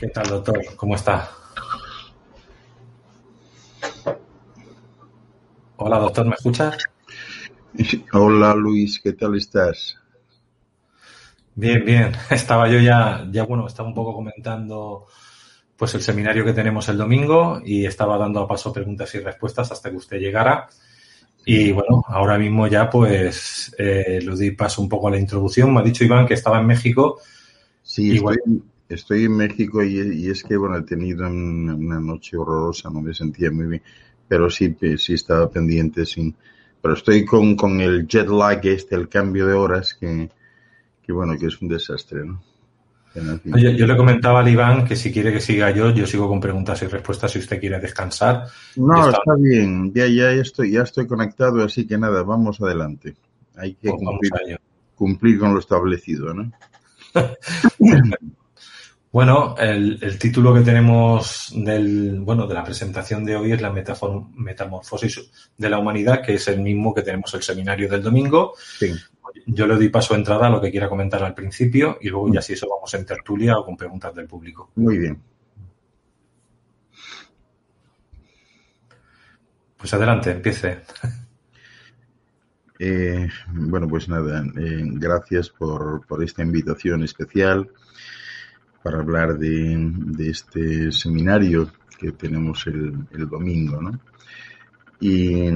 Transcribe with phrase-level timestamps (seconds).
[0.00, 0.58] ¿Qué tal, doctor?
[0.76, 1.28] ¿Cómo está?
[5.76, 6.78] Hola, doctor, ¿me escuchas?
[8.14, 9.98] Hola, Luis, ¿qué tal estás?
[11.54, 12.12] Bien, bien.
[12.30, 15.04] Estaba yo ya, ya bueno, estaba un poco comentando
[15.76, 19.70] pues el seminario que tenemos el domingo y estaba dando a paso preguntas y respuestas
[19.70, 20.66] hasta que usted llegara.
[21.44, 25.74] Y bueno, ahora mismo ya pues eh, lo di paso un poco a la introducción.
[25.74, 27.18] Me ha dicho Iván que estaba en México.
[27.82, 28.38] Sí, Igual...
[28.38, 32.90] estoy, estoy en México y, y, es que bueno, he tenido una, una, noche horrorosa,
[32.90, 33.82] no me sentía muy bien,
[34.28, 36.34] pero sí, sí estaba pendiente, sí.
[36.82, 40.30] Pero estoy con, con el jet lag este, el cambio de horas que,
[41.02, 42.42] que bueno, que es un desastre, ¿no?
[43.12, 46.40] Yo, yo, le comentaba al Iván que si quiere que siga yo, yo sigo con
[46.40, 48.44] preguntas y respuestas si usted quiere descansar.
[48.76, 49.18] No, está...
[49.18, 53.16] está, bien, ya, ya estoy, ya estoy conectado, así que nada, vamos adelante.
[53.56, 54.60] Hay que Pues cumplir,
[54.94, 56.52] cumplir, con lo establecido, ¿no?
[59.12, 63.72] bueno, el, el, título que tenemos del, bueno, de la presentación de hoy es la
[63.72, 68.54] metamorfosis de la humanidad, que es el mismo que tenemos el seminario del domingo.
[68.56, 68.94] Sí.
[69.46, 72.32] Yo le doy paso a entrada a lo que quiera comentar al principio y luego
[72.32, 74.70] ya si eso vamos en tertulia o con preguntas del público.
[74.76, 75.20] Muy bien.
[79.76, 80.82] Pues adelante, empiece.
[82.82, 87.68] Eh, bueno, pues nada, eh, gracias por, por, esta invitación especial
[88.82, 94.00] para hablar de, este seminario que tenemos el, domingo, ¿no?
[95.00, 95.50] Y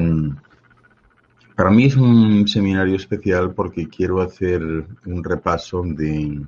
[1.55, 6.41] para mí es un seminario especial porque quiero hacer un repaso de,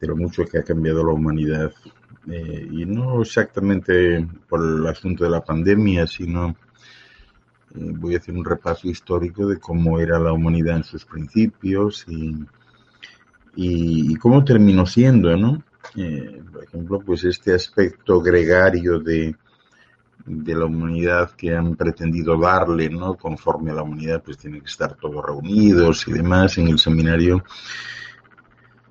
[0.00, 1.72] lo mucho que ha cambiado la humanidad.
[2.30, 6.56] Eh, y no exactamente por el asunto de la pandemia, sino
[7.74, 12.06] eh, voy a hacer un repaso histórico de cómo era la humanidad en sus principios
[13.56, 15.62] y cómo terminó siendo, ¿no?
[15.96, 19.36] Eh, por ejemplo, pues este aspecto gregario de,
[20.26, 23.14] de la humanidad que han pretendido darle, ¿no?
[23.14, 26.58] Conforme a la humanidad, pues tienen que estar todos reunidos y demás.
[26.58, 27.44] En el seminario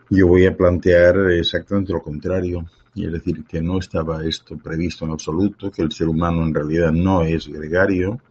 [0.09, 5.05] yo voy a plantear exactamente lo contrario, y es decir, que no estaba esto previsto
[5.05, 8.21] en absoluto, que el ser humano en realidad no es gregario,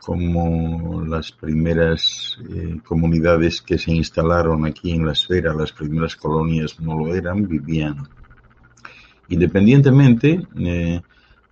[0.00, 6.80] como las primeras eh, comunidades que se instalaron aquí en la esfera, las primeras colonias
[6.80, 8.08] no lo eran, vivían
[9.28, 11.00] independientemente, eh,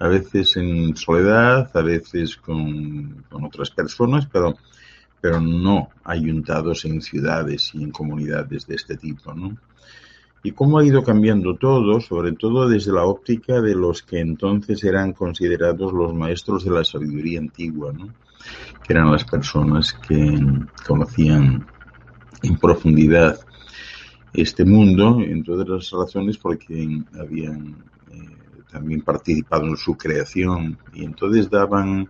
[0.01, 4.57] a veces en soledad, a veces con, con, otras personas, pero,
[5.21, 9.57] pero no ayuntados en ciudades y en comunidades de este tipo, ¿no?
[10.43, 14.85] Y cómo ha ido cambiando todo, sobre todo desde la óptica de los que entonces
[14.85, 18.15] eran considerados los maestros de la sabiduría antigua, ¿no?
[18.83, 20.39] que eran las personas que
[20.87, 21.67] conocían
[22.43, 23.39] en profundidad
[24.33, 27.77] este mundo, entre otras razones porque habían
[28.13, 32.09] eh, también participado en su creación y entonces daban,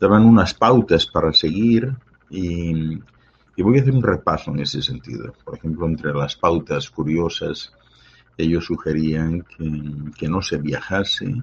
[0.00, 1.94] daban unas pautas para seguir
[2.30, 2.98] y,
[3.60, 5.34] y, voy a hacer un repaso en ese sentido.
[5.44, 7.72] Por ejemplo, entre las pautas curiosas,
[8.38, 11.42] ellos sugerían que, no se viajase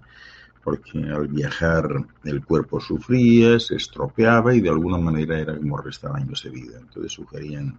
[0.63, 1.87] porque al viajar
[2.23, 6.79] el cuerpo sufría, se estropeaba y de alguna manera era como restar años de vida.
[6.79, 7.77] Entonces sugerían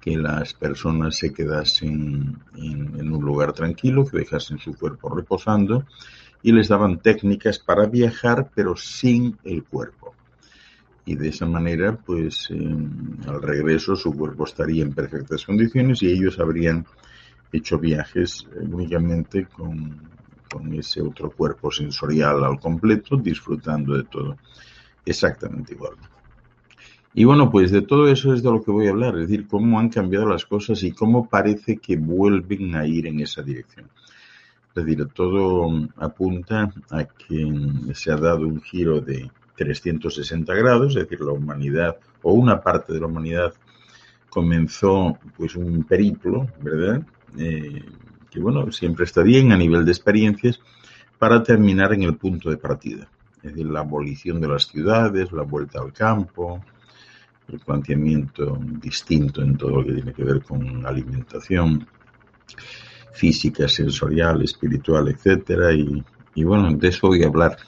[0.00, 5.86] que las personas se quedasen en, en, un lugar tranquilo, que dejasen su cuerpo reposando
[6.42, 10.14] y les daban técnicas para viajar pero sin el cuerpo.
[11.04, 12.76] Y de esa manera, pues eh,
[13.26, 16.86] al regreso su cuerpo estaría en perfectas condiciones y ellos habrían
[17.52, 20.10] hecho viajes eh, únicamente con,
[20.50, 24.36] con ese otro cuerpo sensorial al completo, disfrutando de todo
[25.04, 25.94] exactamente igual.
[27.12, 29.48] Y bueno, pues de todo eso es de lo que voy a hablar, es decir,
[29.48, 33.90] cómo han cambiado las cosas y cómo parece que vuelven a ir en esa dirección.
[34.74, 39.28] Es decir, todo apunta a que se ha dado un giro de
[39.60, 43.52] 360 grados, es decir, la humanidad o una parte de la humanidad
[44.30, 47.02] comenzó pues un periplo, ¿verdad?
[47.36, 47.84] Eh,
[48.30, 50.60] que bueno, siempre está bien a nivel de experiencias,
[51.18, 53.06] para terminar en el punto de partida.
[53.36, 56.64] Es decir, la abolición de las ciudades, la vuelta al campo,
[57.48, 61.86] el planteamiento distinto en todo lo que tiene que ver con alimentación
[63.12, 66.02] física, sensorial, espiritual, etcétera, y,
[66.34, 67.58] y bueno, de eso voy a hablar.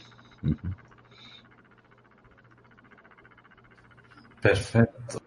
[4.42, 5.22] Perfecto.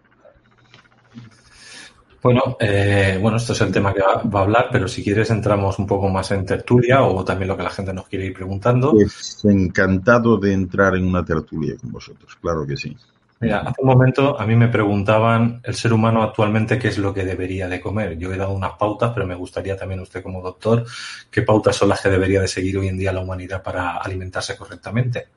[2.22, 5.78] Bueno, eh, bueno, esto es el tema que va, a hablar, pero si quieres entramos
[5.78, 8.92] un poco más en tertulia o también lo que la gente nos quiere ir preguntando.
[8.92, 12.96] Pues encantado de entrar en una tertulia con vosotros, claro que sí.
[13.38, 17.14] Mira, hace un momento a mí me preguntaban el ser humano actualmente qué es lo
[17.14, 18.18] que debería de comer.
[18.18, 20.84] Yo he dado unas pautas, pero me gustaría también usted como doctor,
[21.30, 24.56] qué pautas son las que debería de seguir hoy en día la humanidad para alimentarse
[24.56, 25.28] correctamente.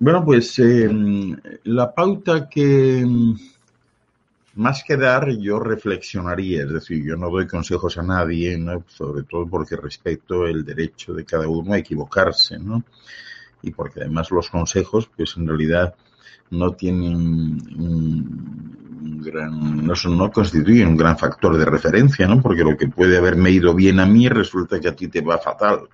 [0.00, 0.88] Bueno, pues eh,
[1.64, 3.04] la pauta que
[4.54, 8.58] más que dar, yo reflexionaría, es decir, yo no doy consejos a nadie,
[8.88, 12.82] sobre todo porque respeto el derecho de cada uno a equivocarse, ¿no?
[13.62, 15.94] Y porque además los consejos, pues en realidad
[16.50, 22.40] no tienen un gran, no, son, no constituyen un gran factor de referencia, ¿no?
[22.40, 25.38] Porque lo que puede haberme ido bien a mí resulta que a ti te va
[25.38, 25.88] fatal.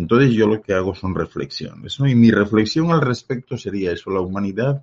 [0.00, 2.08] Entonces yo lo que hago son reflexiones, ¿no?
[2.08, 4.82] Y mi reflexión al respecto sería eso, la humanidad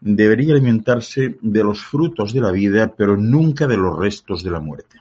[0.00, 4.60] debería alimentarse de los frutos de la vida, pero nunca de los restos de la
[4.60, 4.98] muerte.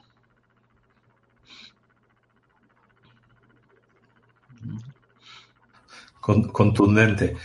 [6.20, 7.38] Contundente.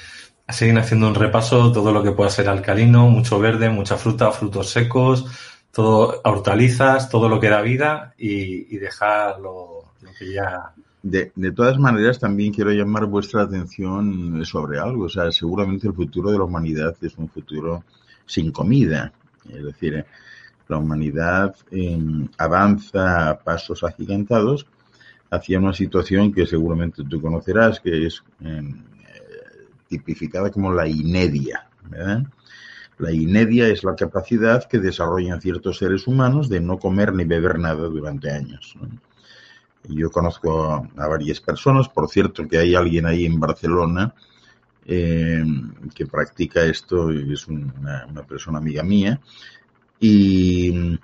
[0.49, 4.71] Siguen haciendo un repaso todo lo que pueda ser alcalino, mucho verde, mucha fruta, frutos
[4.71, 5.27] secos,
[5.71, 11.79] todo hortalizas, todo lo que da vida y, dejar lo que ya de, de, todas
[11.79, 15.05] maneras, también quiero llamar vuestra atención sobre algo.
[15.05, 17.85] O sea, seguramente el futuro de la humanidad es un futuro
[18.27, 19.13] sin comida.
[19.49, 20.05] Es decir,
[20.69, 24.67] la humanidad em, avanza a pasos agigantados
[25.31, 31.67] hacia una situación que seguramente tú conocerás, que es em, eh, tipificada como la inedia.
[32.99, 37.59] La inedia es la capacidad que desarrollan ciertos seres humanos de no comer ni beber
[37.59, 38.77] nada durante años.
[39.89, 44.15] Yo conozco a varias personas, por cierto que hay alguien ahí en Barcelona
[44.87, 45.45] eh,
[45.95, 49.21] que practica esto y es una, persona amiga mía.
[49.99, 50.99] Y,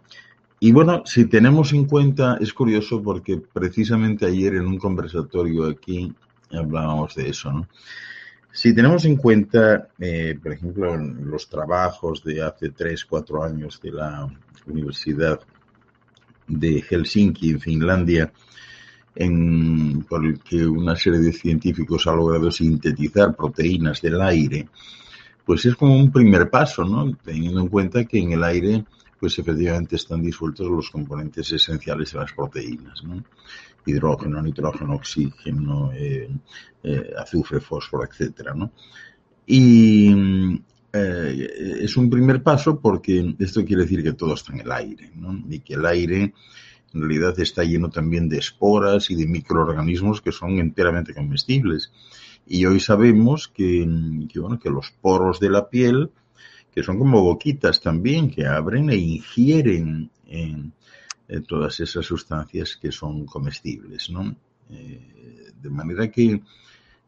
[0.60, 6.14] y, bueno, si tenemos en cuenta, es curioso porque precisamente ayer en un conversatorio aquí
[6.50, 7.68] hablábamos de eso, ¿no?
[8.56, 13.92] Si tenemos en cuenta, eh, por ejemplo, los trabajos de hace 3, 4 años de
[13.92, 14.26] la
[14.66, 15.40] Universidad
[16.48, 18.32] de Helsinki, en Finlandia,
[19.16, 24.68] en, por el que una serie de científicos ha logrado sintetizar proteínas del aire,
[25.44, 27.16] pues es como un primer paso, ¿no?
[27.16, 28.84] Teniendo en cuenta que en el aire,
[29.18, 33.24] pues efectivamente están disueltos los componentes esenciales de las proteínas, ¿no?
[33.86, 36.28] Hidrógeno, nitrógeno, oxígeno, eh,
[36.82, 38.72] eh, azufre, fósforo, etcétera, ¿no?
[39.46, 40.60] Y
[40.92, 41.48] eh,
[41.80, 45.42] es un primer paso porque esto quiere decir que todo está en el aire, ¿no?
[45.48, 46.34] Y que el aire
[46.94, 51.92] en realidad está lleno también de esporas y de microorganismos que son enteramente comestibles.
[52.46, 53.84] Y hoy sabemos que,
[54.36, 56.10] bueno, que los poros de la piel,
[56.72, 60.72] que son como boquitas también, que abren e ingieren en,
[61.48, 64.36] todas esas sustancias que son comestibles, ¿no?
[64.70, 66.40] Eh, de manera que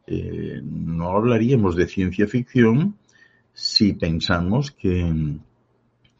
[0.07, 2.95] eh, no hablaríamos de ciencia ficción
[3.53, 5.37] si pensamos que,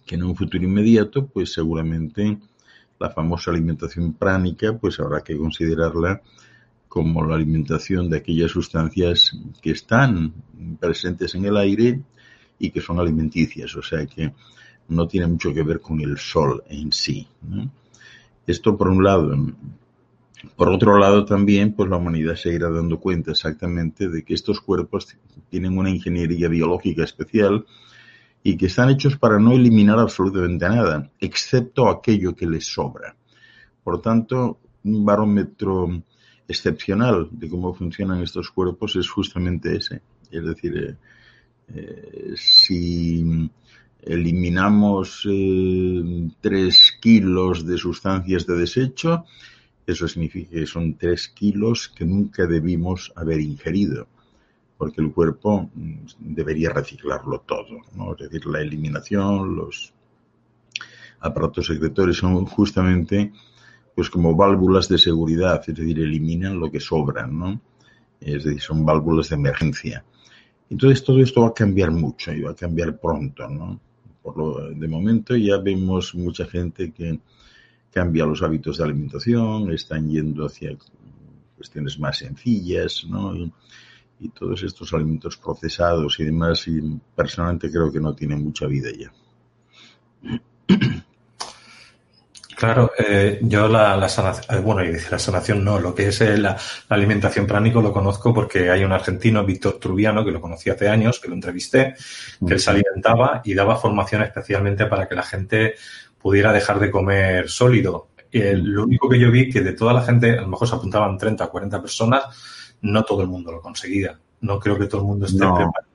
[0.06, 2.38] que en un futuro inmediato, pues seguramente
[3.00, 6.22] la famosa alimentación pránica, pues habrá que considerarla
[6.88, 10.34] como la alimentación de aquellas sustancias que están
[10.80, 12.02] presentes en el aire
[12.58, 14.34] y que son alimenticias, o sea que
[14.90, 17.28] no tiene mucho que ver con el sol en sí.
[18.46, 19.38] Esto por un lado.
[20.56, 24.60] Por otro lado también, pues la humanidad se irá dando cuenta exactamente de que estos
[24.60, 25.16] cuerpos
[25.50, 27.66] tienen una ingeniería biológica especial
[28.44, 33.16] y que están hechos para no eliminar absolutamente nada, excepto aquello que les sobra.
[33.84, 36.04] Por tanto, un barómetro
[36.48, 40.02] excepcional de cómo funcionan estos cuerpos es justamente ese.
[40.32, 40.96] Es decir, eh,
[41.76, 43.50] eh, si
[44.02, 49.26] eliminamos eh, tres kilos de sustancias de desecho,
[49.86, 54.08] eso significa que son tres kilos que nunca debimos haber ingerido
[54.80, 58.14] porque el cuerpo mm, debería reciclarlo todo, ¿no?
[58.14, 59.94] Es decir, la eliminación, los
[61.20, 63.34] aparatos secretorios son justamente
[63.94, 67.60] pues como válvulas de seguridad, es decir, eliminan lo que sobra, ¿no?
[68.22, 70.06] Es decir, son válvulas de emergencia.
[70.70, 73.78] Entonces todo esto va a cambiar mucho y va a cambiar pronto, ¿no?
[74.24, 77.20] Por lo, de momento ya vemos mucha gente que
[77.92, 80.78] cambia los hábitos de alimentación, están yendo hacia
[81.58, 83.34] cuestiones más sencillas, ¿no?
[84.20, 86.82] Y todos estos alimentos procesados y demás, y
[87.16, 89.12] personalmente creo que no tienen mucha vida ya.
[92.60, 96.38] Claro, eh, yo la, la sanación, eh, bueno, la sanación no, lo que es eh,
[96.38, 96.50] la,
[96.90, 100.90] la, alimentación pránico lo conozco porque hay un argentino, Víctor Trubiano, que lo conocí hace
[100.90, 101.96] años, que lo entrevisté,
[102.46, 105.76] que él se alimentaba y daba formación especialmente para que la gente
[106.22, 108.10] pudiera dejar de comer sólido.
[108.30, 110.68] Y el, lo único que yo vi que de toda la gente, a lo mejor
[110.68, 112.24] se apuntaban 30 o 40 personas,
[112.82, 114.20] no todo el mundo lo conseguía.
[114.42, 115.56] No creo que todo el mundo esté No.
[115.56, 115.90] preparado.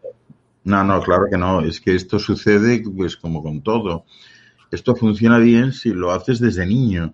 [0.65, 1.61] No, no, claro que no.
[1.61, 4.05] Es que esto sucede pues como con todo.
[4.71, 7.13] Esto funciona bien si lo haces desde niño,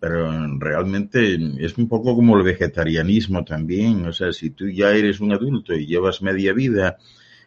[0.00, 4.04] pero realmente es un poco como el vegetarianismo también.
[4.06, 6.98] O sea, si tú ya eres un adulto y llevas media vida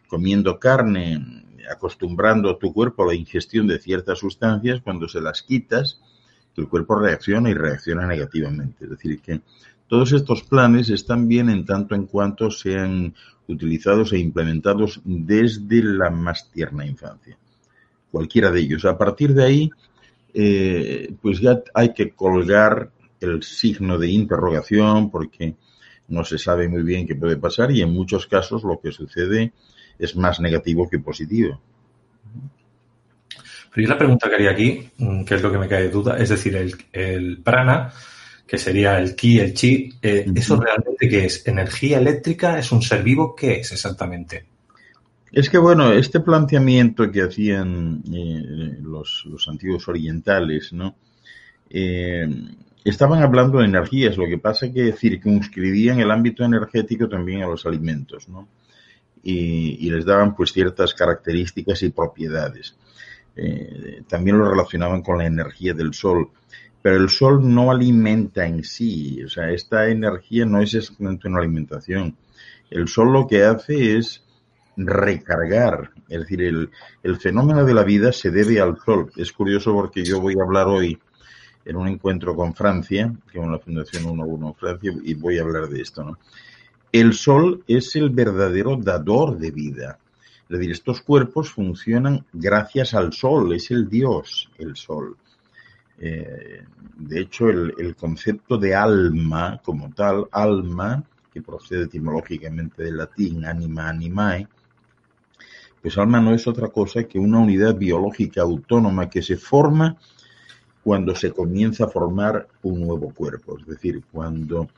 [0.08, 5.42] comiendo carne, acostumbrando a tu cuerpo a la ingestión de ciertas sustancias, cuando se las
[5.42, 6.00] quitas,
[6.56, 8.84] el cuerpo reacciona y reacciona negativamente.
[8.84, 9.40] Es decir, que
[9.90, 13.12] todos estos planes están bien en tanto en cuanto sean
[13.48, 17.36] utilizados e implementados desde la más tierna infancia.
[18.12, 18.84] Cualquiera de ellos.
[18.84, 19.70] A partir de ahí,
[20.32, 25.56] eh, pues ya hay que colgar el signo de interrogación porque
[26.06, 29.52] no se sabe muy bien qué puede pasar y en muchos casos lo que sucede
[29.98, 31.60] es más negativo que positivo.
[33.74, 35.90] Pero yo la pregunta que haría aquí, mm, que es lo que me cae de
[35.90, 37.92] duda, es decir, el, el prana,
[38.50, 40.26] que sería el ki, el chi, eh.
[40.34, 41.46] ¿eso realmente qué es?
[41.46, 42.58] ¿Energía eléctrica?
[42.58, 43.32] ¿Es un ser vivo?
[43.32, 44.44] ¿Qué es exactamente?
[45.30, 50.96] Es que bueno, este planteamiento que hacían eh, los, los antiguos orientales, ¿no?
[51.70, 52.28] Eh,
[52.84, 57.46] estaban hablando de energías, lo que pasa es que circunscribían el ámbito energético también a
[57.46, 58.48] los alimentos, ¿no?
[59.22, 62.74] Y, y les daban pues ciertas características y propiedades.
[63.36, 66.30] Eh, también lo relacionaban con la energía del sol,
[66.82, 71.40] pero el sol no alimenta en sí, o sea, esta energía no es exactamente una
[71.40, 72.16] alimentación.
[72.70, 74.24] El sol lo que hace es
[74.76, 76.70] recargar, es decir, el,
[77.02, 79.10] el fenómeno de la vida se debe al sol.
[79.16, 80.98] Es curioso porque yo voy a hablar hoy
[81.64, 85.82] en un encuentro con Francia, con la Fundación 1-1 Francia, y voy a hablar de
[85.82, 86.18] esto, ¿no?
[86.92, 89.98] El sol es el verdadero dador de vida.
[90.42, 95.16] Es decir, estos cuerpos funcionan gracias al sol, es el Dios, el sol.
[96.00, 96.64] Eh,
[96.96, 103.44] de hecho, el, el concepto de alma como tal, alma, que procede etimológicamente del latín
[103.44, 104.48] anima animae,
[105.80, 109.96] pues alma no es otra cosa que una unidad biológica autónoma que se forma
[110.82, 114.68] cuando se comienza a formar un nuevo cuerpo, es decir, cuando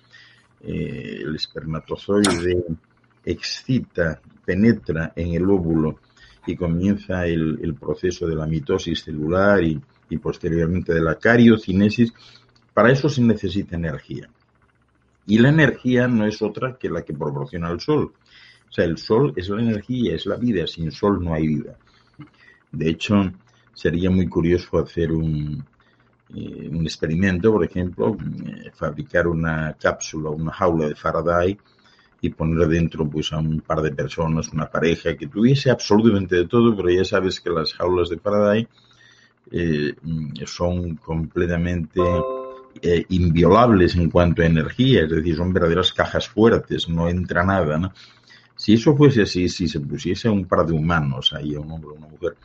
[0.60, 2.64] eh, el espermatozoide
[3.24, 6.00] excita, penetra en el óvulo
[6.46, 9.80] y comienza el, el proceso de la mitosis celular y,
[10.12, 12.12] y posteriormente de la cariocinesis,
[12.74, 14.28] para eso se necesita energía.
[15.26, 18.12] Y la energía no es otra que la que proporciona el sol.
[18.68, 20.66] O sea, el sol es la energía, es la vida.
[20.66, 21.76] Sin sol no hay vida.
[22.70, 23.14] De hecho,
[23.72, 25.64] sería muy curioso hacer un,
[26.34, 28.16] eh, un experimento, por ejemplo,
[28.46, 31.58] eh, fabricar una cápsula, una jaula de Faraday
[32.20, 36.48] y poner dentro pues a un par de personas, una pareja que tuviese absolutamente de
[36.48, 38.68] todo, pero ya sabes que las jaulas de Faraday
[39.50, 39.94] eh,
[40.46, 42.00] son completamente
[42.80, 47.78] eh, inviolables en cuanto a energía, es decir, son verdaderas cajas fuertes, no entra nada,
[47.78, 47.92] ¿no?
[48.56, 51.94] Si eso fuese así, si se pusiese un par de humanos ahí, un hombre o
[51.94, 52.36] una mujer,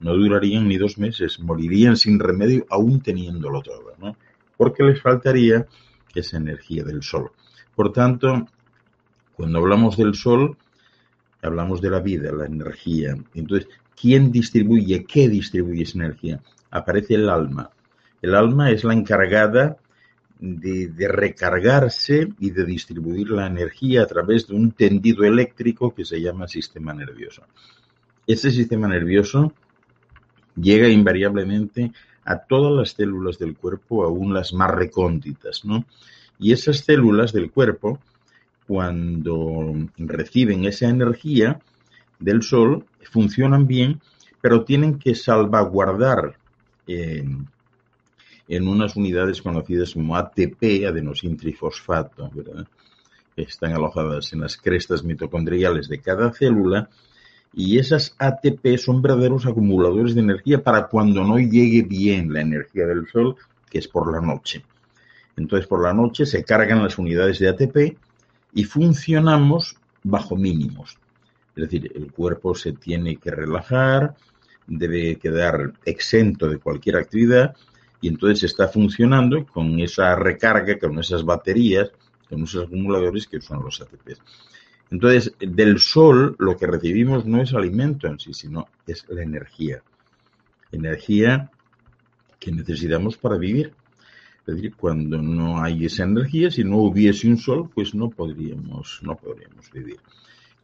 [0.00, 4.16] no durarían ni dos meses, morirían sin remedio aún teniéndolo todo, ¿no?
[4.56, 5.66] Porque les faltaría
[6.14, 7.30] esa energía del sol.
[7.74, 8.46] Por tanto,
[9.34, 10.56] cuando hablamos del sol,
[11.42, 13.16] hablamos de la vida, la energía.
[13.34, 13.68] Entonces,
[14.00, 16.40] ¿quién distribuye, qué distribuye esa energía?
[16.70, 17.70] Aparece el alma.
[18.20, 19.76] El alma es la encargada
[20.40, 26.20] de, recargarse y de distribuir la energía a través de un tendido eléctrico que se
[26.20, 27.42] llama sistema nervioso.
[28.26, 29.52] Ese sistema nervioso
[30.56, 31.92] llega invariablemente
[32.24, 35.84] a todas las células del cuerpo, aún las más recónditas, ¿no?
[36.38, 38.00] Y esas células del cuerpo,
[38.66, 41.60] cuando reciben esa energía
[42.18, 44.00] del sol, funcionan bien,
[44.40, 46.36] pero tienen que salvaguardar
[46.86, 47.48] en
[48.48, 52.66] unas unidades conocidas como ATP, adenosintrifosfato, ¿verdad?
[53.34, 56.88] que están alojadas en las crestas mitocondriales de cada célula,
[57.52, 62.86] y esas ATP son verdaderos acumuladores de energía para cuando no llegue bien la energía
[62.86, 63.36] del sol,
[63.70, 64.64] que es por la noche.
[65.36, 67.96] Entonces, por la noche se cargan las unidades de ATP
[68.54, 70.96] y funcionamos bajo mínimos.
[71.56, 74.14] Es decir, el cuerpo se tiene que relajar,
[74.66, 77.54] debe quedar exento de cualquier actividad
[78.00, 81.90] y entonces está funcionando con esa recarga, con esas baterías,
[82.28, 84.20] con unos acumuladores que son los ATPs.
[84.90, 89.82] Entonces, del sol lo que recibimos no es alimento en sí, sino es la energía.
[90.70, 91.50] Energía
[92.38, 93.72] que necesitamos para vivir.
[94.46, 99.00] Es decir, cuando no hay esa energía, si no hubiese un sol, pues no podríamos,
[99.02, 99.98] no podríamos vivir.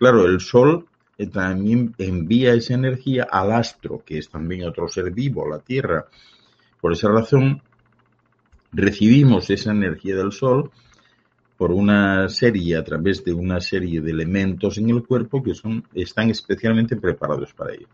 [0.01, 0.87] Claro, el sol
[1.19, 6.07] eh, también envía esa energía al astro, que es también otro ser vivo, la Tierra.
[6.81, 7.61] Por esa razón,
[8.73, 10.71] recibimos esa energía del sol
[11.59, 15.85] por una serie, a través de una serie de elementos en el cuerpo que son,
[15.93, 17.89] están especialmente preparados para ello.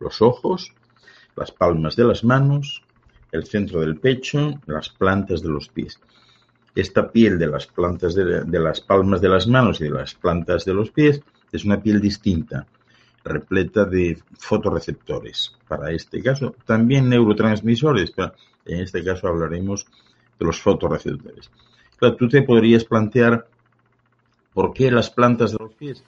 [0.00, 0.72] Los ojos,
[1.36, 2.82] las palmas de las manos,
[3.30, 6.00] el centro del pecho, las plantas de los pies.
[6.74, 10.64] Esta piel de las plantas de, las palmas de las manos y de las plantas
[10.64, 11.22] de los pies
[11.52, 12.66] es una piel distinta,
[13.24, 15.56] repleta de fotorreceptores.
[15.68, 18.34] Para este caso, también neurotransmisores, pero
[18.64, 19.86] en este caso hablaremos
[20.38, 21.50] de los fotorreceptores.
[21.98, 23.46] Claro, tú te podrías plantear
[24.52, 26.04] por qué las plantas de los pies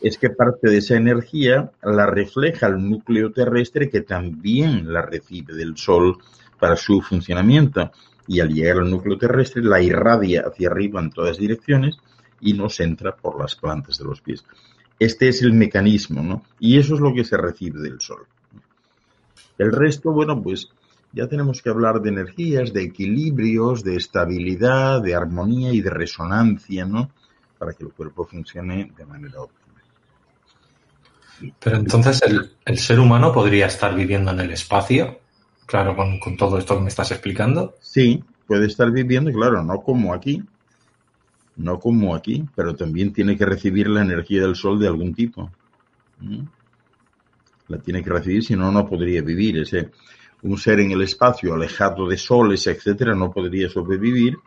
[0.00, 5.54] es que parte de esa energía la refleja el núcleo terrestre que también la recibe
[5.54, 6.18] del Sol
[6.58, 7.90] para su funcionamiento
[8.26, 11.96] y al llegar al núcleo terrestre la irradia hacia arriba en todas direcciones
[12.40, 14.44] y nos entra por las plantas de los pies.
[14.98, 16.42] Este es el mecanismo, ¿no?
[16.58, 18.26] Y eso es lo que se recibe del Sol.
[19.56, 20.70] El resto, bueno, pues
[21.12, 26.84] ya tenemos que hablar de energías, de equilibrios, de estabilidad, de armonía y de resonancia,
[26.84, 27.10] ¿no?
[27.58, 29.58] Para que el cuerpo funcione de manera óptima.
[31.60, 32.22] Pero entonces
[32.64, 35.20] el, ser humano podría estar viviendo en el espacio,
[35.66, 37.76] claro, con, todo esto que me estás explicando.
[37.80, 40.42] Sí, puede estar viviendo, claro, no como aquí,
[41.58, 45.50] no como aquí, pero también tiene que recibir la energía del sol de algún tipo.
[47.68, 49.58] La tiene que recibir, si no, no podría vivir.
[49.58, 49.90] Ese,
[50.42, 54.38] un ser en el espacio alejado de soles, etcétera, no podría sobrevivir,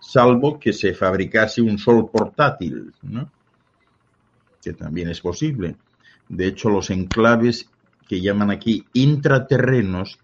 [0.00, 3.30] salvo que se fabricase un sol portátil, ¿no?
[4.62, 5.76] que también es posible.
[6.28, 7.68] De hecho, los enclaves
[8.08, 10.18] que llaman aquí intraterrenos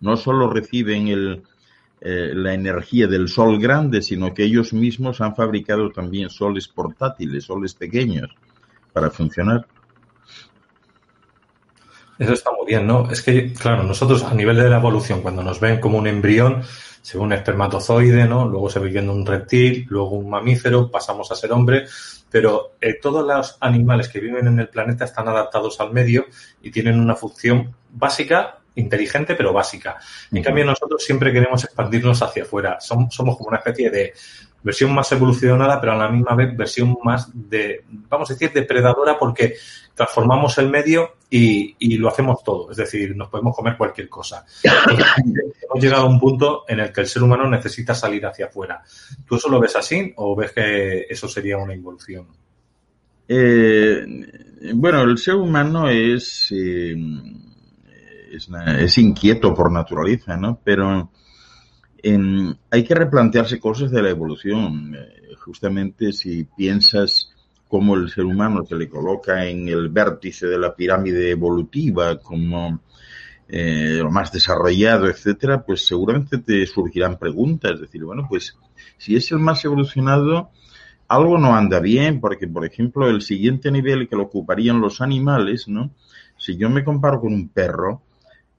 [0.00, 1.42] no solo reciben el,
[2.08, 7.42] eh, la energía del sol grande, sino que ellos mismos han fabricado también soles portátiles,
[7.42, 8.30] soles pequeños,
[8.92, 9.66] para funcionar.
[12.16, 13.10] Eso está muy bien, ¿no?
[13.10, 16.62] Es que, claro, nosotros a nivel de la evolución, cuando nos ven como un embrión,
[17.02, 18.46] según un espermatozoide, ¿no?
[18.46, 21.86] Luego se ve viendo un reptil, luego un mamífero, pasamos a ser hombre,
[22.30, 26.26] pero eh, todos los animales que viven en el planeta están adaptados al medio
[26.62, 29.98] y tienen una función básica, inteligente, pero básica.
[30.30, 32.78] En cambio, nosotros siempre queremos expandirnos hacia afuera.
[32.80, 34.14] somos como una especie de
[34.62, 39.16] versión más evolucionada, pero a la misma vez versión más de, vamos a decir, depredadora
[39.18, 39.54] porque
[39.94, 42.70] transformamos el medio y, lo hacemos todo.
[42.70, 44.44] Es decir, nos podemos comer cualquier cosa.
[44.64, 48.82] hemos llegado a un punto en el que el ser humano necesita salir hacia afuera.
[49.26, 52.26] ¿Tú eso lo ves así o ves que eso sería una involución?
[53.28, 54.04] Eh,
[54.74, 56.96] bueno, el ser humano es, eh,
[58.30, 60.60] es, es, inquieto por naturaleza, ¿no?
[60.62, 61.10] Pero
[62.70, 64.94] hay que replantearse cosas de la evolución.
[64.94, 67.30] Eh, justamente si piensas
[67.68, 72.80] cómo el ser humano se le coloca en el vértice de la pirámide evolutiva como
[73.48, 77.72] eh, lo más desarrollado, etcétera, pues seguramente te surgirán preguntas.
[77.74, 78.56] Es decir, bueno, pues
[78.98, 80.50] si es el más evolucionado,
[81.08, 85.68] algo no anda bien, porque, por ejemplo, el siguiente nivel que lo ocuparían los animales,
[85.68, 85.90] ¿no?
[86.36, 88.02] Si yo me comparo con un perro,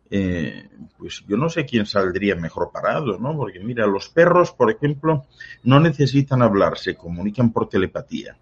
[0.10, 3.36] eh, pues yo no sé quién saldría mejor parado, ¿no?
[3.36, 5.26] Porque mira, los perros, por ejemplo,
[5.63, 8.38] no necesitan hablar, se comunican por telepatía.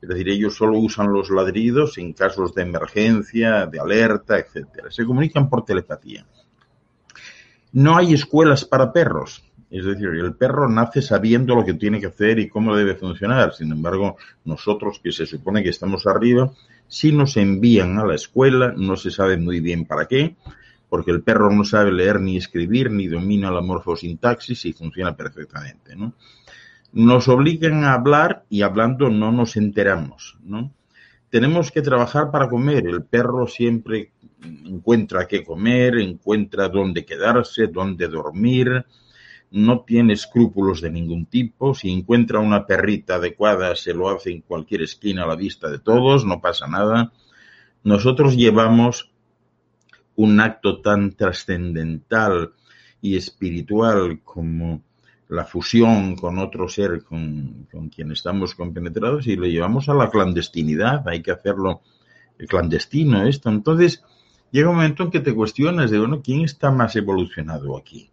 [0.00, 4.90] Es decir, ellos solo usan los ladridos en casos de emergencia, de alerta, etcétera.
[4.90, 6.26] Se comunican por telepatía.
[7.72, 9.42] No hay escuelas para perros.
[9.70, 13.54] Es decir, el perro nace sabiendo lo que tiene que hacer y cómo debe funcionar.
[13.54, 16.52] Sin embargo, nosotros que se supone que estamos arriba,
[16.86, 20.36] si nos envían a la escuela, no se sabe muy bien para qué,
[20.94, 25.96] porque el perro no sabe leer ni escribir, ni domina la morfosintaxis y funciona perfectamente,
[25.96, 26.14] ¿no?
[26.92, 30.38] Nos obligan a hablar y hablando no nos enteramos.
[31.30, 32.86] Tenemos que trabajar para comer.
[32.86, 34.12] El perro siempre
[34.44, 38.86] encuentra qué comer, encuentra dónde quedarse, dónde dormir,
[39.50, 41.74] no tiene escrúpulos de ningún tipo.
[41.74, 45.80] Si encuentra una perrita adecuada, se lo hace en cualquier esquina a la vista de
[45.80, 47.10] todos, no pasa nada.
[47.82, 49.10] Nosotros llevamos
[50.16, 52.52] un acto tan trascendental
[53.00, 54.82] y espiritual como
[55.28, 61.06] la fusión con otro ser con, quien estamos compenetrados y lo llevamos a la clandestinidad,
[61.08, 61.82] hay que hacerlo
[62.48, 63.48] clandestino esto.
[63.48, 64.02] Entonces,
[64.50, 68.10] llega un momento en que te cuestionas de, bueno, ¿quién está más evolucionado aquí?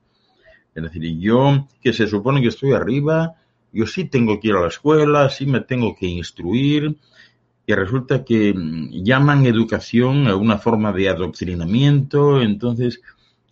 [0.74, 3.36] Es decir, yo que se supone que estoy arriba,
[3.74, 6.98] yo sí tengo que ir a la escuela, sí me tengo que instruir,
[7.66, 13.02] y resulta que mm, llaman educación a una forma de adoctrinamiento, entonces,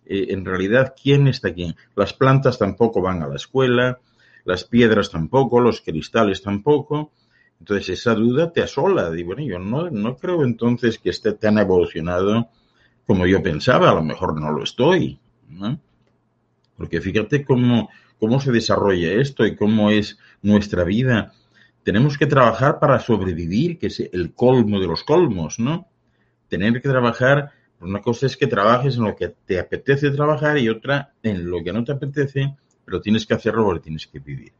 [0.06, 1.74] eh, en realidad, ¿quién está aquí?
[1.96, 3.98] Las plantas tampoco van a la escuela,
[4.44, 7.12] las piedras tampoco, los cristales tampoco,
[7.60, 9.10] entonces esa duda te asola.
[9.16, 12.48] Y bueno, yo no, no creo entonces que esté tan evolucionado
[13.06, 15.18] como yo pensaba, a lo mejor no lo estoy.
[16.76, 21.32] Porque fíjate cómo, cómo se desarrolla esto y cómo es nuestra vida.
[21.82, 25.88] Tenemos que trabajar para sobrevivir, que es el colmo de los colmos, ¿no?
[26.48, 30.68] Tener que trabajar, una cosa es que trabajes en lo que te apetece trabajar y
[30.68, 34.52] otra en lo que no te apetece, pero tienes que hacerlo porque tienes que vivir.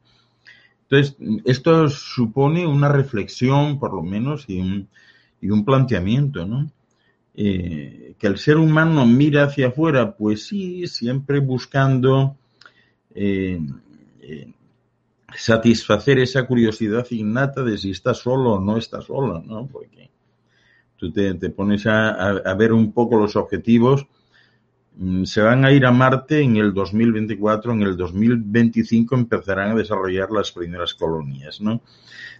[0.88, 6.70] Entonces, esto supone una reflexión, por lo menos, y un, planteamiento, ¿no?
[7.35, 12.37] Eh, que el ser humano mira hacia afuera, pues sí, siempre buscando
[13.14, 13.61] eh,
[14.20, 14.52] eh,
[15.36, 19.66] satisfacer esa curiosidad innata de si está solo o no está solo, ¿no?
[19.66, 20.10] Porque
[20.96, 24.06] tú te, pones a ver un poco los objetivos
[24.96, 29.74] Mm, se van a ir a Marte en el 2024, en el 2025 empezarán a
[29.74, 31.80] desarrollar las primeras colonias, ¿no?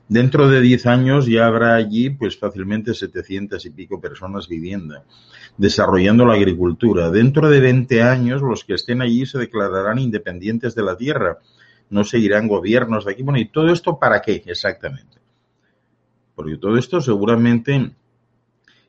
[0.09, 5.03] Dentro de 10 años ya habrá allí, pues fácilmente 700 y pico personas viviendo,
[5.57, 7.11] desarrollando la agricultura.
[7.11, 11.39] Dentro de 20 años, los que estén allí se declararán independientes de la Tierra,
[11.91, 13.23] no seguirán gobiernos de aquí.
[13.23, 15.19] Bueno, ¿y todo esto para qué exactamente?
[16.35, 17.93] Porque todo esto seguramente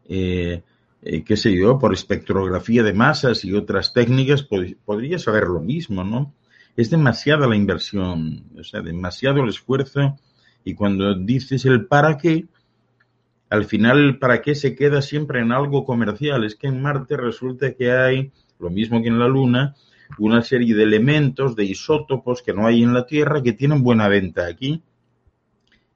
[0.07, 0.63] eh,
[1.03, 6.03] eh, qué sé yo, por espectrografía de masas y otras técnicas, podría saber lo mismo,
[6.03, 6.33] ¿no?
[6.75, 10.17] Es demasiada la inversión, o sea, demasiado el esfuerzo
[10.63, 12.45] y cuando dices el para qué,
[13.49, 16.43] al final el para qué se queda siempre en algo comercial.
[16.43, 19.75] Es que en Marte resulta que hay, lo mismo que en la Luna,
[20.17, 24.08] una serie de elementos, de isótopos que no hay en la Tierra, que tienen buena
[24.08, 24.82] venta aquí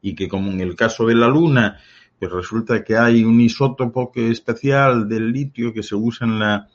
[0.01, 1.79] y que como en el caso de la Luna,
[2.19, 6.69] pues resulta que hay un isótopo que especial del litio que se usa en la,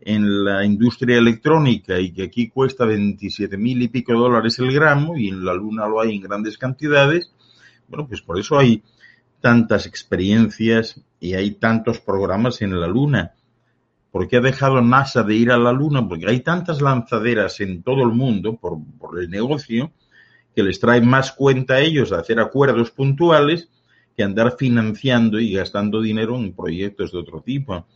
[0.00, 5.16] en la industria electrónica y que aquí cuesta 27 mil y pico dólares el gramo
[5.16, 7.32] y en la Luna lo hay en grandes cantidades,
[7.88, 8.82] bueno, pues por eso hay
[9.40, 13.32] tantas experiencias y hay tantos programas en la Luna.
[14.12, 16.06] ¿Por qué ha dejado NASA de ir a la Luna?
[16.06, 19.90] Porque hay tantas lanzaderas en todo el mundo por, por el negocio
[20.54, 23.70] que les trae más cuenta a ellos hacer acuerdos puntuales
[24.14, 27.86] que andar financiando y gastando dinero en proyectos de otro tipo.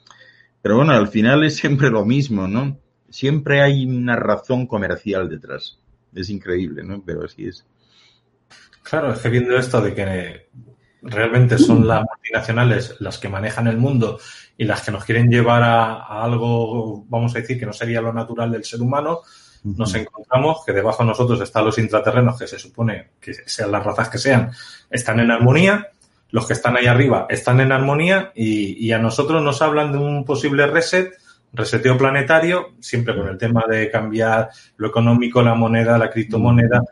[0.63, 2.79] Pero bueno, al final es siempre lo mismo, ¿no?
[3.11, 5.79] Siempre hay una razón comercial detrás.
[6.15, 7.03] Es increíble, ¿no?
[7.05, 7.67] Pero así es.
[8.83, 10.49] Claro, es que viendo esto de que
[11.03, 14.19] realmente son las multinacionales las que manejan el mundo
[14.57, 18.13] y las que nos quieren llevar a, algo, vamos a decir, que no sería lo
[18.13, 19.21] natural del ser humano,
[19.65, 23.85] nos encontramos que debajo de nosotros están los intraterrenos, que se supone que sean las
[23.85, 24.53] razas que sean,
[24.91, 25.89] están en armonía,
[26.31, 30.25] los que están ahí arriba están en armonía y, a nosotros nos hablan de un
[30.25, 31.13] posible reset,
[31.57, 36.83] reseteo planetario, siempre con el tema de cambiar lo económico, la moneda, la criptomoneda,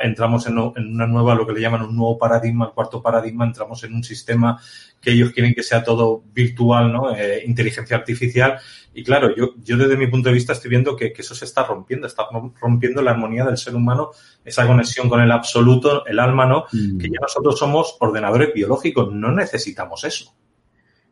[0.00, 3.82] entramos en, una nueva, lo que le llaman un nuevo paradigma, el cuarto paradigma, entramos
[3.84, 4.58] en un sistema
[5.00, 7.14] que ellos quieren que sea todo virtual, ¿no?
[7.14, 8.58] Eh, inteligencia artificial.
[8.94, 11.64] Y claro, yo, yo desde mi punto de vista estoy viendo que, eso se está
[11.64, 12.26] rompiendo, está
[12.60, 14.10] rompiendo la armonía del ser humano,
[14.44, 16.64] esa conexión con el absoluto, el alma, ¿no?
[16.72, 16.98] Mm.
[16.98, 20.32] Que ya nosotros somos ordenadores biológicos, no necesitamos eso.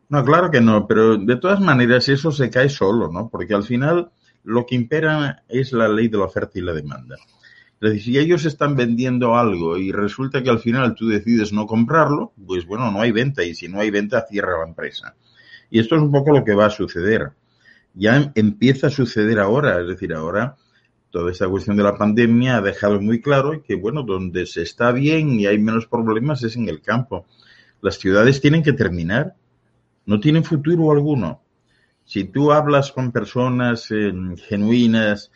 [0.09, 3.29] No, claro que no, pero de todas maneras eso se cae solo, ¿no?
[3.29, 4.11] Porque al final
[4.43, 7.15] lo que impera es la ley de la oferta y la demanda.
[7.81, 11.65] Es decir, si ellos están vendiendo algo y resulta que al final tú decides no
[11.65, 15.15] comprarlo, pues bueno, no hay venta y si no hay venta cierra la empresa.
[15.69, 17.31] Y esto es un poco lo que va a suceder.
[17.93, 20.55] Ya empieza a suceder ahora, es decir, ahora
[21.09, 24.91] toda esta cuestión de la pandemia ha dejado muy claro que, bueno, donde se está
[24.91, 27.25] bien y hay menos problemas es en el campo.
[27.81, 29.35] Las ciudades tienen que terminar,
[30.05, 31.41] no tienen futuro alguno.
[32.05, 34.13] Si tú hablas con personas eh,
[34.47, 35.31] genuinas,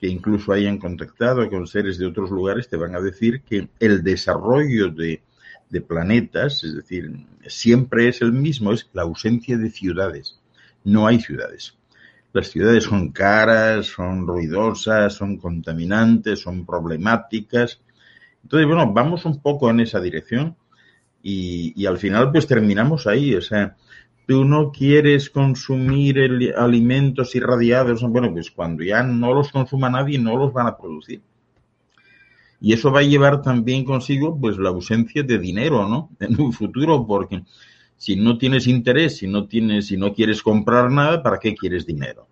[0.00, 4.02] que incluso hayan contactado con seres de otros lugares, te van a decir que el
[4.02, 5.22] desarrollo de,
[5.86, 7.12] planetas, es decir,
[7.46, 10.40] siempre es el mismo, es la ausencia de ciudades.
[10.84, 11.76] No hay ciudades.
[12.32, 17.80] Las ciudades son caras, son ruidosas, son contaminantes, son problemáticas.
[18.42, 20.56] Entonces, bueno, vamos un poco en esa dirección
[21.22, 23.34] y, y al final pues terminamos ahí.
[23.34, 23.76] O sea,
[24.28, 30.36] tú no quieres consumir alimentos irradiados, bueno, pues cuando ya no los consuma nadie, no
[30.36, 31.22] los van a producir.
[32.60, 36.10] Y eso va a llevar también consigo, pues, la ausencia de dinero, ¿no?
[36.20, 37.42] En un futuro, porque
[37.96, 41.86] si no tienes interés, si no tienes, si no quieres comprar nada, ¿para qué quieres
[41.86, 42.28] dinero?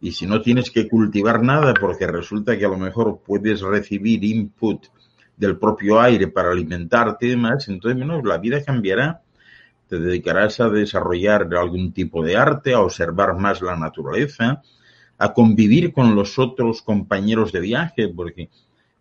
[0.00, 4.22] y si no tienes que cultivar nada porque resulta que a lo mejor puedes recibir
[4.22, 4.86] input
[5.36, 9.20] del propio aire para alimentarte y demás, entonces menos la vida cambiará.
[9.88, 14.62] Te dedicarás a desarrollar algún tipo de arte, a observar más la naturaleza,
[15.18, 18.50] a convivir con los otros compañeros de viaje, porque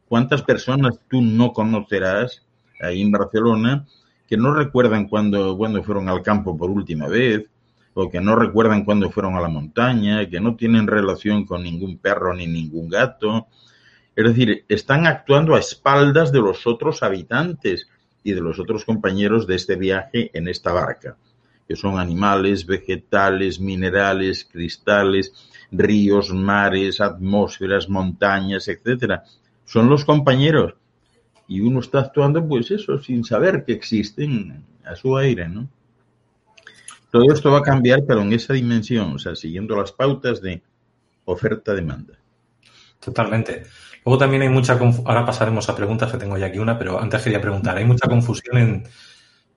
[0.08, 2.44] cuántas personas tú no conocerás
[2.82, 3.86] ahí en Barcelona
[4.28, 7.50] que no recuerdan cuando, cuando fueron al campo por última vez,
[7.94, 11.98] o que no recuerdan cuando fueron a la montaña, que no tienen relación con ningún
[11.98, 13.48] perro ni ningún gato.
[14.16, 17.88] Es decir, están actuando a espaldas de los otros habitantes
[18.26, 21.16] y de los otros compañeros de este viaje en esta barca,
[21.68, 25.32] que son animales, vegetales, minerales, cristales,
[25.72, 29.24] ríos, mares, atmósferas, montañas, etcétera.
[29.64, 30.74] Son los compañeros.
[31.48, 35.70] Y uno está actuando, pues eso, sin saber que existen a su aire, ¿no?
[37.12, 40.64] Todo esto va a cambiar, pero en esa dimensión, o sea, siguiendo las pautas de
[41.26, 42.18] oferta-demanda.
[43.00, 43.64] Totalmente.
[44.06, 47.22] Luego también hay mucha ahora pasaremos a preguntas que tengo ya aquí una, pero antes
[47.22, 48.84] quería preguntar, hay mucha confusión en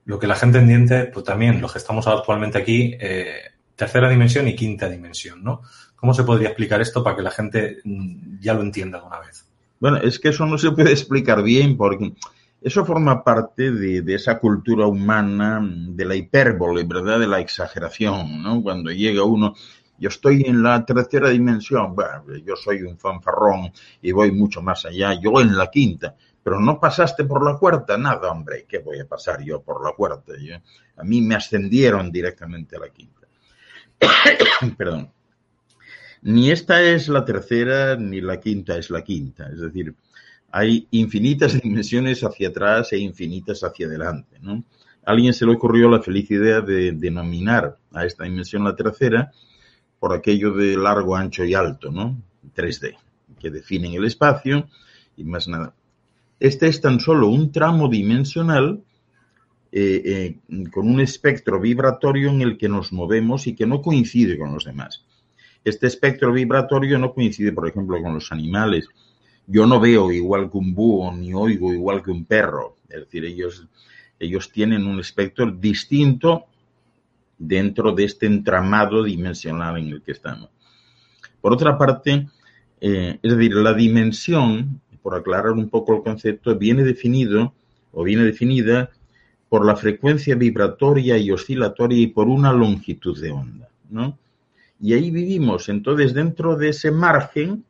[0.05, 3.41] lo que la gente entiende, pues también los que estamos actualmente aquí, eh,
[3.75, 5.61] tercera dimensión y quinta dimensión, ¿no?
[5.95, 9.19] ¿Cómo se podría explicar esto para que la gente mm, ya lo entienda de una
[9.19, 9.45] vez?
[9.79, 12.13] Bueno, es que eso no se puede explicar bien porque
[12.61, 17.19] eso forma parte de, esa cultura humana de la hipérbole, ¿verdad?
[17.19, 18.61] De la exageración, ¿no?
[18.61, 19.55] Cuando llega uno,
[19.99, 21.95] yo estoy en la tercera dimensión,
[22.45, 26.79] yo soy un fanfarrón y voy mucho más allá, yo en la quinta, pero no
[26.79, 30.33] pasaste por la cuarta, nada, hombre, ¿qué voy a pasar yo por la cuarta?
[30.97, 33.27] a mí me ascendieron directamente a la quinta.
[34.77, 35.11] Perdón.
[36.21, 39.95] Ni esta es la tercera, ni la quinta es la quinta, es decir,
[40.51, 44.37] hay infinitas dimensiones hacia atrás e infinitas hacia adelante.
[44.43, 49.31] A alguien se le ocurrió la feliz idea de denominar a esta dimensión la tercera
[49.99, 52.21] por aquello de largo, ancho y alto, ¿no?
[52.55, 52.95] 3D,
[53.39, 54.67] que definen el espacio
[55.17, 55.73] y más nada.
[56.39, 58.81] Este es tan solo un tramo dimensional
[59.71, 64.37] eh, eh, con un espectro vibratorio en el que nos movemos y que no coincide
[64.37, 65.03] con los demás.
[65.63, 68.87] Este espectro vibratorio no coincide, por ejemplo, con los animales,
[69.45, 72.77] yo no veo igual que un búho ni oigo igual que un perro.
[72.87, 73.67] Es decir, ellos,
[74.19, 76.45] ellos tienen un espectro distinto
[77.39, 80.49] dentro de este entramado dimensional en el que estamos.
[81.41, 82.27] Por otra parte,
[82.81, 87.53] eh, es decir, la dimensión, por aclarar un poco el concepto, viene definido
[87.93, 88.91] o viene definida
[89.47, 94.19] por la frecuencia vibratoria y oscilatoria y por una longitud de onda, ¿no?
[94.79, 95.69] Y ahí vivimos.
[95.69, 97.63] Entonces, dentro de ese margen,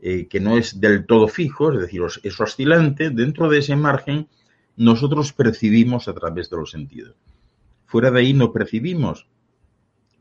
[0.00, 4.26] eh, que no es del todo fijo, es decir, es oscilante, dentro de ese margen
[4.76, 7.14] nosotros percibimos a través de los sentidos.
[7.92, 9.26] Fuera de ahí no percibimos,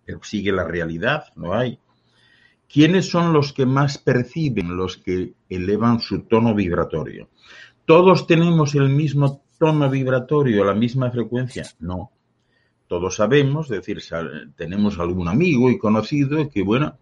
[0.03, 1.79] pero sigue la realidad, no hay.
[2.67, 7.29] ¿Quiénes son los que más perciben, los que elevan su tono vibratorio?
[7.86, 11.63] ¿Todos tenemos el mismo tono vibratorio, la misma frecuencia?
[11.79, 12.12] No.
[12.88, 14.01] Todos sabemos, es decir,
[14.57, 16.97] tenemos algún amigo y conocido que, bueno,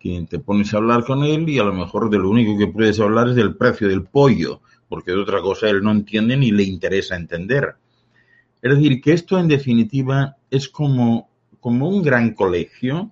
[0.00, 2.66] que te pones a hablar con él y a lo mejor de lo único que
[2.66, 6.50] puedes hablar es del precio del pollo, porque de otra cosa él no entiende ni
[6.50, 7.76] le interesa entender.
[8.62, 13.10] Es decir, que esto en definitiva es como, como un gran colegio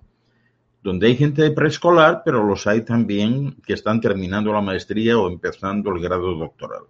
[0.81, 5.29] donde hay gente de preescolar, pero los hay también que están terminando la maestría o
[5.29, 6.83] empezando el grado doctoral.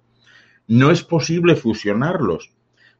[0.67, 2.51] No es posible fusionarlos.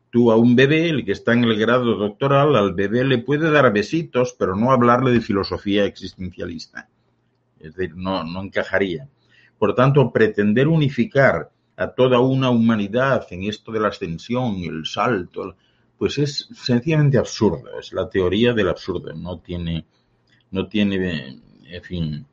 [0.10, 3.52] Tú a un bebé, el que está en el grado doctoral, al bebé le puede
[3.52, 6.90] dar besitos, pero no hablarle de filosofía existencialista.
[7.60, 9.08] Es decir, no, no encajaría.
[9.60, 15.56] Por tanto, pretender unificar a toda una humanidad en esto de la ascensión el salto,
[15.98, 17.80] pues es sencillamente absurdo.
[17.80, 19.14] Es la teoría del absurdo.
[19.14, 19.86] No tiene,
[20.52, 22.26] no tiene, en fin,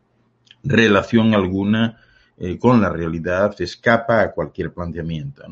[0.65, 2.01] relación alguna
[2.37, 5.45] eh, con la realidad, escapa a cualquier planteamiento.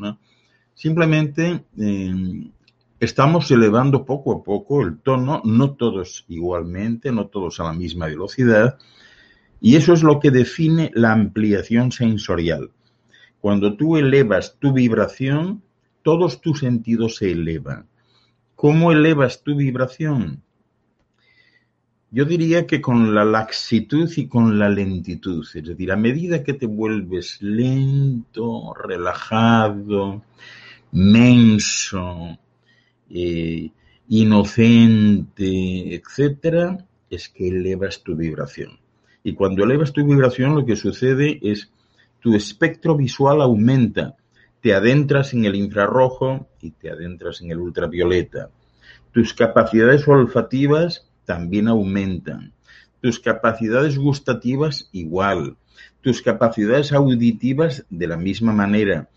[0.73, 2.51] Simplemente eh,
[2.99, 8.07] estamos elevando poco a poco el tono, no todos igualmente, no todos a la misma
[8.07, 8.77] velocidad,
[9.61, 12.71] y eso es lo que define la ampliación sensorial.
[13.45, 15.61] Cuando tú elevas tu vibración,
[16.01, 17.85] todos tus sentidos se elevan.
[18.55, 20.41] ¿Cómo elevas tu vibración?
[22.09, 26.53] Yo diría que con la laxitud y con la lentitud, es decir, a medida que
[26.53, 30.23] te vuelves lento, relajado,
[30.91, 32.39] menso,
[33.11, 33.69] eh,
[34.09, 38.79] inocente, etcétera, es que elevas tu vibración.
[39.23, 41.71] Y cuando elevas tu vibración, lo que sucede es
[42.25, 44.15] tu espectro visual aumenta.
[44.59, 48.49] Te adentras en el infrarrojo y te adentras en el ultravioleta.
[49.11, 52.51] Tus capacidades olfativas también aumentan.
[52.99, 55.57] tus capacidades gustativas igual,
[56.01, 59.07] tus capacidades auditivas de la misma manera.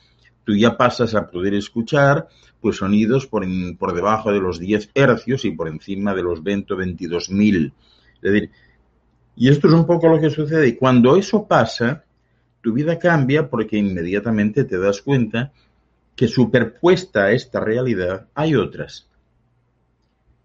[0.44, 2.29] Tú ya pasas a poder escuchar
[2.61, 3.47] pues sonidos por,
[3.79, 7.73] por debajo de los 10 hercios y por encima de los 20 o 22 mil.
[9.35, 10.77] Y esto es un poco lo que sucede.
[10.77, 12.05] Cuando eso pasa,
[12.61, 15.53] tu vida cambia porque inmediatamente te das cuenta
[16.16, 19.07] que superpuesta a esta realidad hay otras.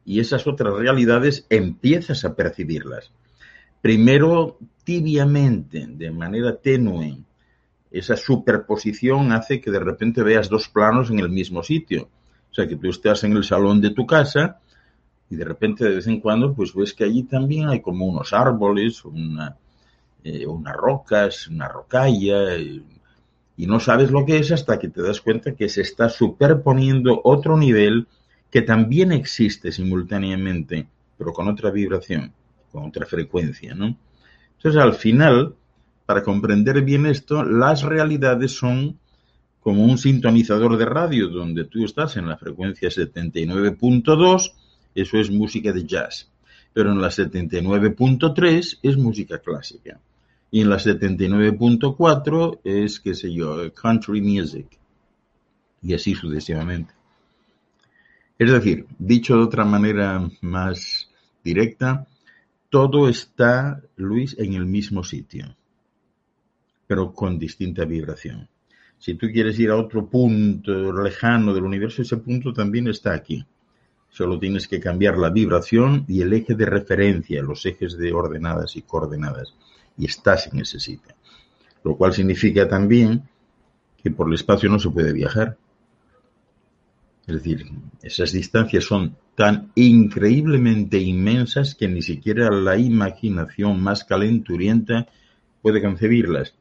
[0.06, 3.12] Y esas otras realidades empiezas a percibirlas.
[3.82, 7.18] Primero tibiamente, de manera tenue.
[7.90, 12.10] Esa superposición hace que de repente veas dos planos en el mismo sitio.
[12.52, 14.60] O sea, que tú estás en el salón de tu casa
[15.30, 18.34] y de repente de vez en cuando pues ves que allí también hay como unos
[18.34, 19.58] árboles, una,
[20.24, 22.56] eh, unas rocas, una rocalla,
[23.56, 27.22] y no sabes lo que es hasta que te das cuenta que se está superponiendo
[27.24, 28.08] otro nivel
[28.50, 32.34] que también existe simultáneamente, pero con otra vibración,
[32.72, 33.98] con otra frecuencia, ¿no?
[34.58, 35.56] Entonces, al final,
[36.06, 38.98] para comprender bien esto, las realidades son
[39.60, 44.54] como un sintonizador de radio donde tú estás en la frecuencia 79.2,
[44.96, 46.32] eso es música de jazz,
[46.74, 50.00] pero en la 79.3 es música clásica
[50.54, 54.68] y en la 79.4 es, qué sé yo, country music.
[55.82, 56.94] Y así sucesivamente.
[58.38, 61.10] Es decir, dicho de otra manera más
[61.44, 62.06] directa,
[62.70, 65.56] todo está, Luis, en el mismo sitio,
[66.86, 68.48] pero con distinta vibración.
[69.00, 73.44] Si tú quieres ir a otro punto lejano del universo, ese punto también está aquí.
[74.08, 78.76] Solo tienes que cambiar la vibración y el eje de referencia, los ejes de ordenadas
[78.76, 79.56] y coordenadas
[79.98, 81.14] y estás en ese sitio.
[81.84, 83.24] Lo cual significa también
[84.02, 85.58] que por el espacio no se puede viajar.
[87.26, 87.66] Es decir,
[88.02, 95.08] esas distancias son tan increíblemente inmensas que ni siquiera la imaginación más calenturienta
[95.62, 96.54] puede concebirlas.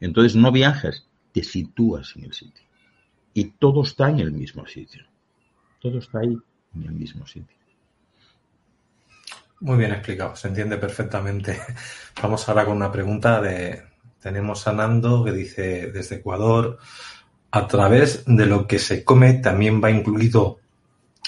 [0.00, 2.64] Entonces no viajas, te sitúas en el sitio.
[3.34, 5.04] Y todo está en el mismo sitio.
[5.80, 6.36] Todo está ahí,
[6.74, 7.57] en el mismo sitio.
[9.60, 11.58] Muy bien explicado, se entiende perfectamente.
[12.22, 13.82] Vamos ahora con una pregunta de
[14.20, 16.78] tenemos a Nando que dice desde Ecuador,
[17.50, 20.58] a través de lo que se come también va incluido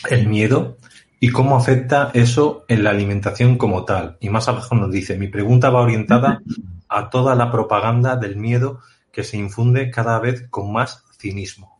[0.08, 0.76] el miedo
[1.18, 4.16] y cómo afecta eso en la alimentación como tal.
[4.20, 6.42] Y más abajo nos dice, mi pregunta va orientada
[6.88, 8.80] a toda la propaganda del miedo
[9.12, 11.78] que se infunde cada vez con más cinismo.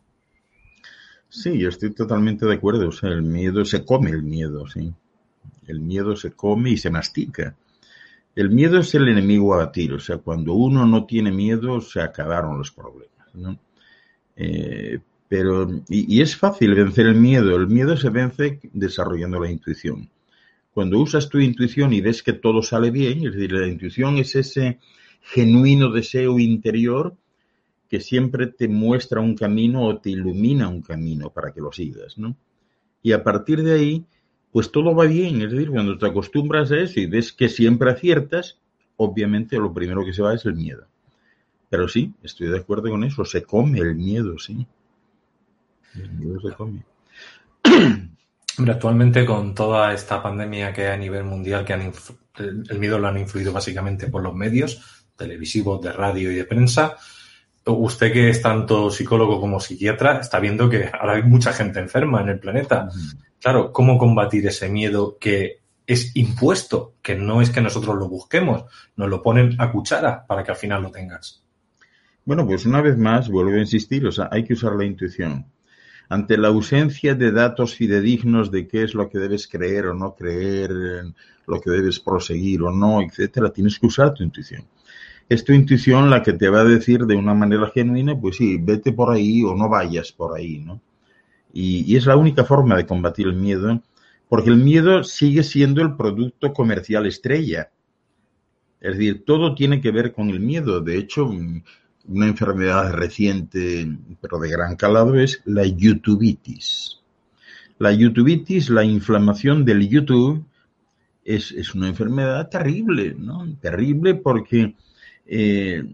[1.29, 2.89] Sí, yo estoy totalmente de acuerdo.
[2.89, 4.93] O sea, el miedo se come el miedo, sí.
[5.71, 7.57] El miedo se come y se mastica.
[8.35, 12.01] El miedo es el enemigo a batir, o sea, cuando uno no tiene miedo se
[12.01, 13.59] acabaron los problemas.
[14.37, 20.11] Eh, pero, y, es fácil vencer el miedo, el miedo se vence desarrollando la intuición.
[20.73, 24.35] Cuando usas tu intuición y ves que todo sale bien, es decir, la intuición es
[24.37, 24.79] ese
[25.23, 27.17] genuino deseo interior
[27.89, 32.17] que siempre te muestra un camino o te ilumina un camino para que lo sigas.
[33.03, 34.05] Y a partir de ahí,
[34.53, 35.43] pues todo va bien.
[35.43, 38.59] Es decir, cuando te acostumbras a eso y ves que siempre aciertas,
[38.97, 40.87] obviamente lo primero que se va es el miedo.
[41.69, 44.67] Pero sí, estoy de acuerdo con eso, se come el miedo, sí.
[45.95, 46.85] El miedo se come.
[48.59, 51.93] Hombre, actualmente con toda esta pandemia que hay a nivel mundial, que han
[52.37, 56.97] el miedo lo han influido básicamente por los medios televisivos, de radio y de prensa,
[57.67, 62.23] usted que es tanto psicólogo como psiquiatra, está viendo que ahora hay mucha gente enferma
[62.23, 62.89] en el planeta.
[63.41, 68.65] Claro, ¿cómo combatir ese miedo que es impuesto, que no es que nosotros lo busquemos,
[68.97, 71.43] nos lo ponen a cuchara para que al final lo tengas?
[72.25, 75.47] Bueno, pues una vez más, vuelvo a insistir, o sea, hay que usar la intuición.
[76.11, 80.15] Ante la ausencia de datos fidedignos de qué es lo que debes creer o no
[80.15, 80.71] creer,
[81.47, 84.67] lo que debes proseguir o no, etcétera, tienes que usar tu intuición.
[85.29, 88.59] Es tu intuición la que te va a decir de una manera genuina, pues sí,
[88.61, 90.81] vete por ahí o no vayas por ahí, ¿no?
[91.53, 93.83] Y, es la única forma de combatir el miedo,
[94.29, 97.71] porque el miedo sigue siendo el producto comercial estrella.
[98.81, 100.81] Es decir, todo tiene que ver con el miedo.
[100.81, 101.31] De hecho,
[102.07, 103.89] una enfermedad reciente,
[104.21, 107.01] pero de gran calado, es la youtubitis.
[107.79, 110.45] La youtubitis, la inflamación del YouTube,
[111.25, 113.47] es, es una enfermedad terrible, ¿no?
[113.61, 114.75] Terrible porque
[115.27, 115.85] eh,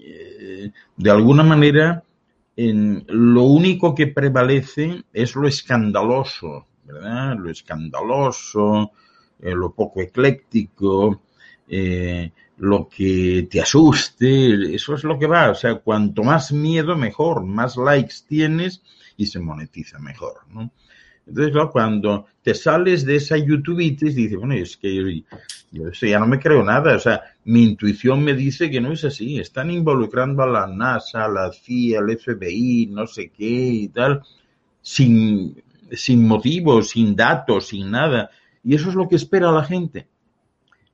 [0.00, 2.02] eh, de alguna manera
[2.56, 7.36] en, lo único que prevalece es lo escandaloso, ¿verdad?
[7.36, 8.92] Lo escandaloso,
[9.40, 11.22] eh, lo poco ecléctico,
[11.68, 15.50] eh, lo que te asuste, eso es lo que va.
[15.50, 18.82] O sea, cuanto más miedo, mejor, más likes tienes
[19.16, 20.70] y se monetiza mejor, ¿no?
[21.26, 25.24] Entonces, cuando te sales de esa YouTubeitis, dices, bueno, es que
[25.72, 26.94] yo, ya no me creo nada.
[26.94, 29.38] O sea, mi intuición me dice que no es así.
[29.38, 34.22] Están involucrando a la NASA, a la CIA, al FBI, no sé qué y tal,
[34.80, 38.30] sin, sin motivos, sin datos, sin nada.
[38.62, 40.06] Y eso es lo que espera la gente.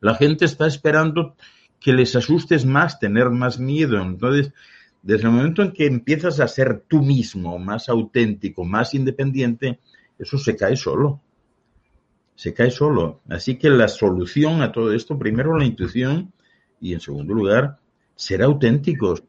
[0.01, 1.37] La gente está esperando
[1.79, 4.01] que les asustes más, tener más miedo.
[4.01, 4.53] Entonces,
[5.03, 9.79] desde el momento en que empiezas a ser tú mismo, más auténtico, más independiente,
[10.23, 11.21] eso se cae solo.
[12.37, 13.21] Se cae solo.
[13.29, 16.33] Así que la solución a todo esto, primero la intuición
[16.81, 17.79] y en segundo lugar,
[18.15, 19.25] ser auténticos.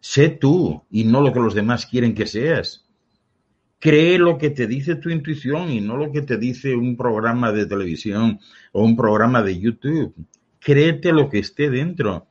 [0.00, 2.84] Sé tú y no lo que los demás quieren que seas.
[3.78, 7.52] Cree lo que te dice tu intuición y no lo que te dice un programa
[7.52, 8.40] de televisión
[8.72, 10.14] o un programa de YouTube.
[10.58, 12.26] Créete lo que esté dentro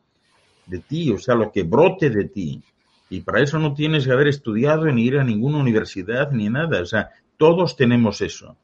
[0.66, 2.62] de ti, o sea, lo que brote de ti.
[3.10, 6.82] Y para eso no tienes que haber estudiado ni ir a ninguna universidad ni nada.
[6.82, 8.58] O sea, todos tenemos eso.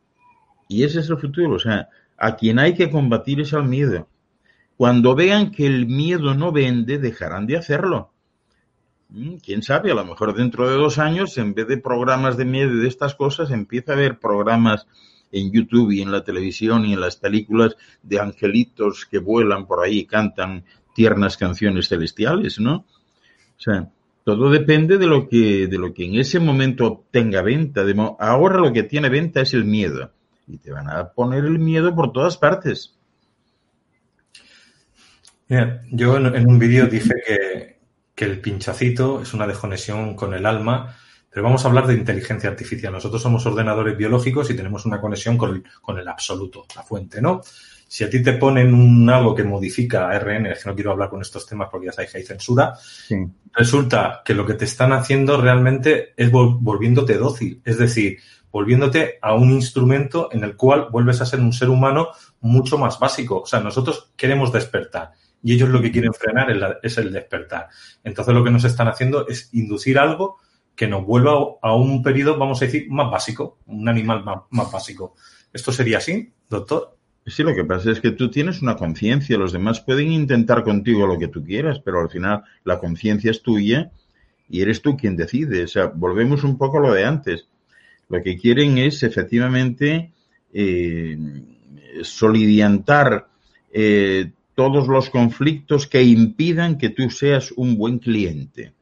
[0.68, 1.56] Y ese es el futuro.
[1.56, 4.08] O sea, a quien hay que combatir es al miedo.
[4.78, 8.12] Cuando vean que el miedo no vende, dejarán de hacerlo.
[9.10, 12.46] Mm, Quién sabe, a lo mejor dentro de dos años, en vez de programas de
[12.46, 14.88] miedo y de estas cosas, empieza a haber programas
[15.32, 19.84] en YouTube y en la televisión y en las películas de angelitos que vuelan por
[19.84, 20.64] ahí y cantan
[20.96, 22.76] tiernas canciones celestiales, ¿no?
[22.76, 23.92] O sea,
[24.24, 27.84] todo depende de lo que, de lo que en ese momento tenga venta.
[28.20, 30.12] ahora lo que tiene venta es el miedo.
[30.48, 32.98] Y te van a poner el miedo por todas partes.
[35.92, 37.80] yo en, un vídeo dije que,
[38.16, 40.96] que, el pinchacito es una desconexión con el alma,
[41.30, 42.94] pero vamos a hablar de inteligencia artificial.
[42.94, 47.42] Nosotros somos ordenadores biológicos y tenemos una conexión con con el absoluto, la fuente, ¿no?
[47.94, 51.12] Si a ti te ponen un algo que modifica ARN, es que no quiero hablar
[51.12, 52.74] con estos temas porque ya sabéis que hay censura,
[53.52, 58.18] resulta que lo que te están haciendo realmente es volviéndote dócil, es decir,
[58.52, 62.08] volviéndote a un instrumento en el cual vuelves a ser un ser humano
[62.42, 63.42] mucho más básico.
[63.42, 65.12] O sea, nosotros queremos despertar
[65.44, 67.68] y ellos lo que quieren frenar es el despertar.
[68.04, 70.40] Entonces lo que nos están haciendo es inducir algo
[70.76, 74.72] que nos vuelva a un periodo, vamos a decir, más básico, un animal más, más
[74.72, 75.14] básico.
[75.54, 76.98] ¿Esto sería así, doctor?
[77.26, 81.08] Sí, lo que pasa es que tú tienes una conciencia, los demás pueden intentar contigo
[81.08, 83.92] lo que tú quieras, pero al final la conciencia es tuya
[84.50, 85.64] y eres tú quien decide.
[85.64, 87.48] O sea, volvemos un poco a lo de antes.
[88.10, 90.12] Lo que quieren es efectivamente
[90.54, 91.18] eh,
[92.02, 93.30] solidiantar
[93.72, 98.74] eh, todos los conflictos que impidan que tú seas un buen cliente.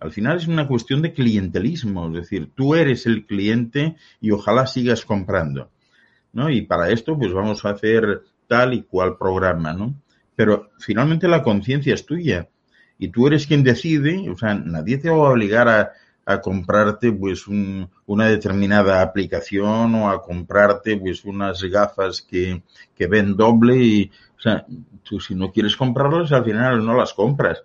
[0.00, 4.66] Al final es una cuestión de clientelismo, es decir, tú eres el cliente y ojalá
[4.66, 5.70] sigas comprando.
[6.34, 6.50] ¿No?
[6.50, 9.94] Y para esto, pues vamos a hacer tal y cual programa, ¿no?
[10.36, 12.48] Pero finalmente la conciencia es tuya
[12.98, 15.92] y tú eres quien decide, o sea, nadie te va a obligar a,
[16.26, 22.62] a comprarte pues una determinada aplicación o a comprarte pues unas gafas que,
[22.94, 24.66] que ven doble y, o sea,
[25.02, 27.62] tú si no quieres comprarlas al final no las compras.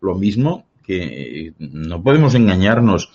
[0.00, 3.10] Lo mismo que no podemos engañarnos.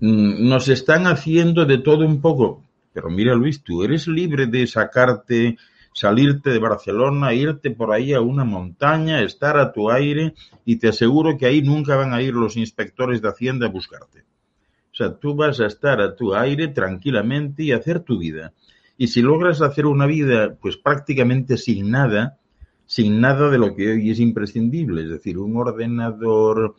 [0.00, 2.62] Mm, nos están haciendo de todo un poco.
[2.94, 5.58] Pero mira, Luis, tú eres libre de sacarte,
[5.92, 10.34] salirte de Barcelona, irte por ahí a una montaña, estar a tu aire
[10.64, 14.20] y te aseguro que ahí nunca van a ir los inspectores de Hacienda a buscarte.
[14.20, 18.52] O sea, tú vas a estar a tu aire tranquilamente y hacer tu vida.
[18.96, 22.38] Y si logras hacer una vida, pues prácticamente sin nada,
[22.86, 26.76] sin nada de lo que hoy es imprescindible, es decir, un ordenador,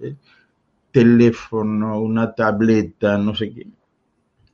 [0.00, 0.14] eh,
[0.90, 3.66] teléfono, una tableta, no sé qué,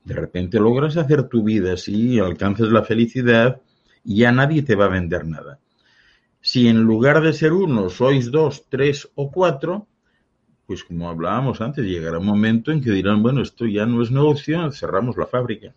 [0.05, 3.61] de repente logras hacer tu vida así, alcanzas la felicidad
[4.05, 5.59] y ya nadie te va a vender nada.
[6.40, 9.88] Si en lugar de ser uno sois dos, tres o cuatro,
[10.66, 14.11] pues como hablábamos antes, llegará un momento en que dirán, bueno, esto ya no es
[14.11, 15.74] negocio, cerramos la fábrica.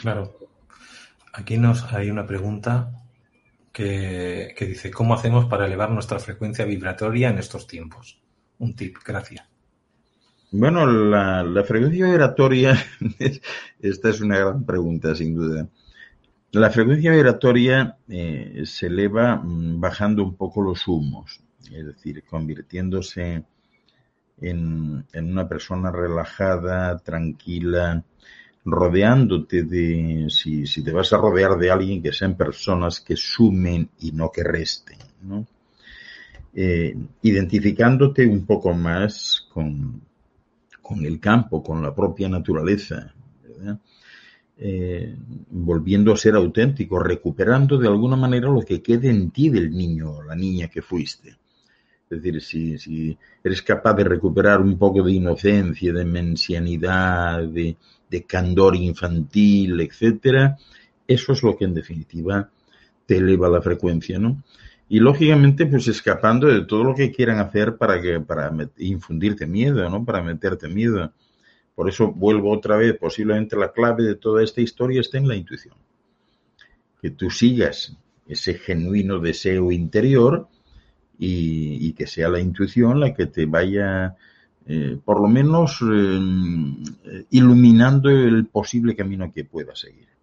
[0.00, 0.36] Claro.
[1.32, 2.90] Aquí nos hay una pregunta
[3.72, 8.20] que, que dice, ¿cómo hacemos para elevar nuestra frecuencia vibratoria en estos tiempos?
[8.58, 9.55] Un tip, gracias.
[10.52, 12.76] Bueno, la, frecuencia vibratoria,
[13.80, 15.68] esta es una gran pregunta, sin duda.
[16.52, 21.40] La frecuencia vibratoria eh, se eleva mm, bajando un poco los humos,
[21.70, 23.44] es decir, convirtiéndose
[24.40, 28.04] en, una persona relajada, tranquila,
[28.64, 33.90] rodeándote de, si, si, te vas a rodear de alguien, que sean personas que sumen
[34.00, 35.46] y no que resten, ¿no?
[36.54, 40.05] Eh, identificándote un poco más con,
[40.86, 43.12] con el campo, con la propia naturaleza,
[44.58, 45.16] eh,
[45.50, 50.12] volviendo a ser auténtico, recuperando de alguna manera lo que quede en ti del niño
[50.12, 51.36] o la niña que fuiste.
[52.08, 52.40] Es decir,
[52.78, 57.76] si, eres capaz de recuperar un poco de inocencia, de mensianidad, de,
[58.08, 60.56] de candor infantil, etcétera,
[61.06, 62.48] eso es lo que en definitiva
[63.06, 64.42] te eleva la frecuencia, ¿no?
[64.88, 69.88] Y lógicamente, pues escapando de todo lo que quieran hacer para que, para infundirte miedo,
[69.90, 70.04] ¿no?
[70.04, 71.12] Para meterte miedo.
[71.74, 75.34] Por eso vuelvo otra vez, posiblemente la clave de toda esta historia está en la
[75.34, 75.74] intuición.
[77.02, 77.96] Que tú sigas
[78.28, 80.48] ese genuino deseo interior
[81.18, 84.16] y, que sea la intuición la que te vaya,
[84.66, 90.15] eh, por lo menos, eh, iluminando el posible camino que puedas seguir.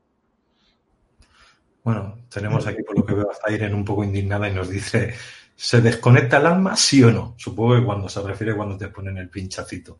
[1.83, 5.13] Bueno, tenemos aquí por lo que veo a Irene un poco indignada y nos dice,
[5.55, 7.35] ¿se desconecta el alma, sí o no?
[7.37, 9.99] Supongo que cuando se refiere cuando te ponen el pinchacito.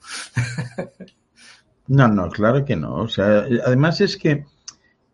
[1.88, 2.96] no, no, claro que no.
[2.96, 4.46] O sea, además es que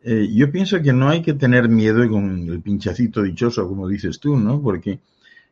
[0.04, 4.20] eh, yo pienso que no hay que tener miedo con el pinchacito dichoso, como dices
[4.20, 4.62] tú, ¿no?
[4.62, 5.00] Porque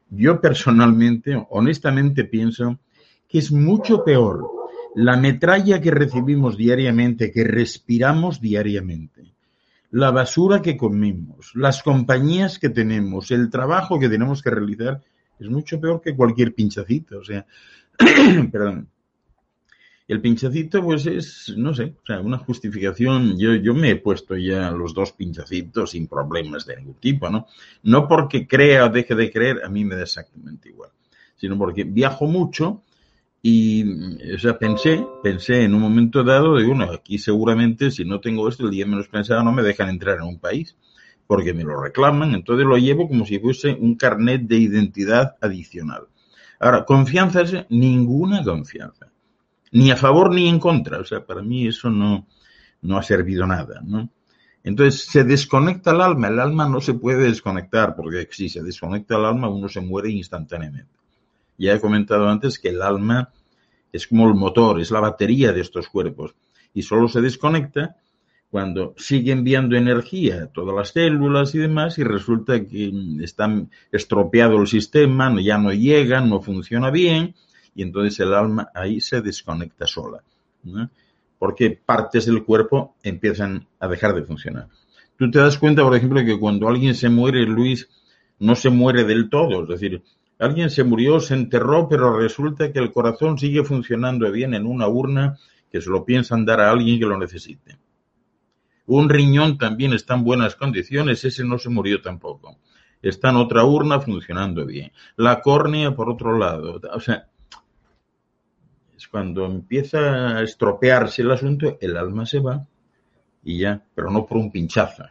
[0.09, 2.79] yo personalmente, honestamente pienso
[3.27, 4.47] que es mucho peor
[4.95, 9.35] la metralla que recibimos diariamente, que respiramos diariamente,
[9.97, 15.01] la basura que comemos, las compañías que tenemos, el trabajo que tenemos que realizar,
[15.39, 17.17] es mucho peor que cualquier pinchacito.
[17.17, 17.47] O sea,
[18.51, 18.87] perdón.
[20.07, 23.39] El pinchacito, pues es, no sé, o sea, una justificación.
[23.39, 27.47] Yo, yo me he puesto ya los dos pinchacitos sin problemas de ningún tipo, ¿no?
[27.81, 30.91] No porque crea o deje de creer, a mí me da exactamente igual,
[31.37, 32.83] sino porque viajo mucho
[33.41, 38.19] y, o sea, pensé, pensé en un momento dado de, bueno, aquí seguramente si no
[38.19, 40.75] tengo esto, el día menos pensado no me dejan entrar en un país
[41.27, 46.07] porque me lo reclaman, entonces lo llevo como si fuese un carnet de identidad adicional.
[46.59, 49.11] Ahora, confianza es ninguna confianza
[49.71, 50.99] ni a favor ni en contra.
[50.99, 52.27] O sea, para mí eso no,
[52.81, 54.09] no ha servido nada, ¿no?
[54.63, 56.27] Entonces, se desconecta el alma.
[56.27, 60.09] El alma no se puede desconectar, porque si se desconecta el alma, uno se muere
[60.09, 60.91] instantáneamente.
[61.57, 63.31] Ya he comentado antes que el alma
[63.91, 66.35] es como el motor, es la batería de estos cuerpos.
[66.73, 67.97] Y solo se desconecta
[68.49, 72.91] cuando sigue enviando energía a todas las células y demás y resulta que
[73.21, 73.49] está
[73.91, 77.35] estropeado el sistema, ya no llega, no funciona bien
[77.75, 80.23] y entonces el alma ahí se desconecta sola,
[81.37, 84.67] porque partes del cuerpo empiezan a dejar de funcionar.
[85.17, 87.87] Tú te das cuenta, por ejemplo, que cuando alguien se muere, Luis,
[88.39, 90.01] no se muere del todo, es decir,
[90.39, 94.87] alguien se murió, se enterró, pero resulta que el corazón sigue funcionando bien en una
[94.87, 95.37] urna
[95.71, 97.77] que se lo piensan dar a alguien que lo necesite.
[98.85, 102.57] Un riñón también está en buenas condiciones, ese no se murió tampoco.
[103.01, 104.91] Está en otra urna funcionando bien.
[105.17, 106.79] La córnea por otro lado.
[106.93, 107.27] O sea,
[108.95, 112.65] es cuando empieza a estropearse el asunto, el alma se va
[113.43, 115.05] y ya, pero no por un pinchazo.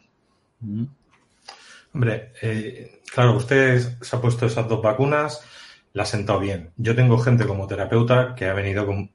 [1.93, 5.43] Hombre, eh, claro, usted se ha puesto esas dos vacunas,
[5.93, 6.73] la ha sentado bien.
[6.77, 9.11] Yo tengo gente como terapeuta que ha venido con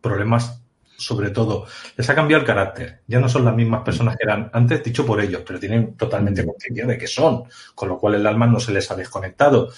[0.00, 0.62] problemas,
[0.96, 1.66] sobre todo,
[1.96, 3.02] les ha cambiado el carácter.
[3.06, 6.44] Ya no son las mismas personas que eran antes, dicho por ellos, pero tienen totalmente
[6.44, 9.70] conciencia de que son, con lo cual el alma no se les ha desconectado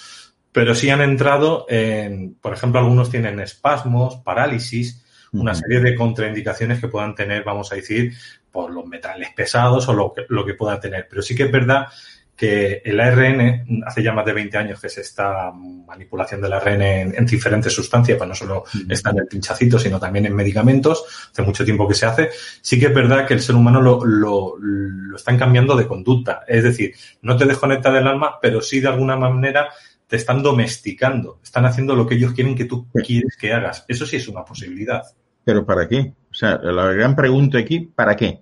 [0.53, 5.03] pero sí han entrado en, por ejemplo, algunos tienen espasmos, parálisis,
[5.33, 8.13] una serie de contraindicaciones que puedan tener, vamos a decir,
[8.51, 11.07] por los metales pesados o lo que, lo que pueda tener.
[11.09, 11.87] Pero sí que es verdad
[12.35, 16.81] que el ARN, hace ya más de 20 años que se está manipulación del ARN
[16.81, 21.41] en, diferentes sustancias, pues no solo está en el pinchacito, sino también en medicamentos, hace
[21.43, 22.29] mucho tiempo que se hace,
[22.61, 26.43] sí que es verdad que el ser humano lo, lo, lo están cambiando de conducta.
[26.47, 29.69] Es decir, no te desconecta del alma, pero sí de alguna manera
[30.07, 33.85] te están domesticando, están haciendo lo que ellos quieren que tú quieres que hagas.
[33.87, 35.03] Eso sí es una posibilidad.
[35.43, 36.13] ¿Pero para qué?
[36.29, 38.41] O sea, la gran pregunta aquí, ¿para qué?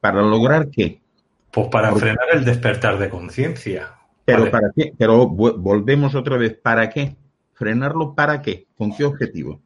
[0.00, 0.99] ¿Para lograr qué?
[1.50, 3.94] Pues para frenar el despertar de conciencia.
[4.24, 4.92] Pero para qué?
[4.96, 7.16] Pero volvemos otra vez, ¿para qué?
[7.54, 8.66] ¿Frenarlo para qué?
[8.76, 9.60] ¿Con qué objetivo?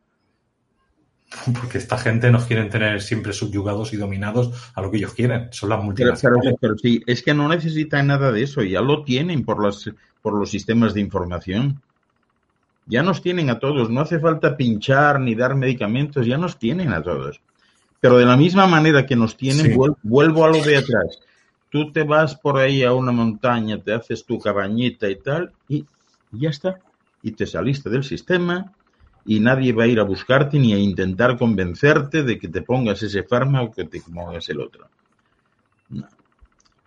[1.61, 5.49] Porque esta gente nos quieren tener siempre subyugados y dominados a lo que ellos quieren.
[5.51, 6.55] Son las multinacionales.
[6.61, 9.91] Pero, sí, es que no necesitan nada de eso, ya lo tienen por, las,
[10.23, 11.83] por los sistemas de información.
[12.87, 16.93] Ya nos tienen a todos, no hace falta pinchar ni dar medicamentos, ya nos tienen
[16.93, 17.41] a todos.
[18.01, 21.21] Pero de la misma manera que nos tienen, vuelvo a lo de atrás.
[21.75, 25.85] Tú te vas por ahí a una montaña, te haces tu cabañita y tal, y
[26.31, 26.81] ya está.
[27.21, 28.73] Y te saliste del sistema,
[29.25, 33.03] y nadie va a ir a buscarte ni a intentar convencerte de que te pongas
[33.03, 34.87] ese fármaco o que te pongas el otro.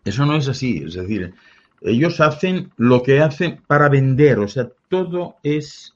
[0.06, 1.34] Eso no es así, es decir,
[1.82, 5.96] ellos hacen lo que hacen para vender, o sea, todo es,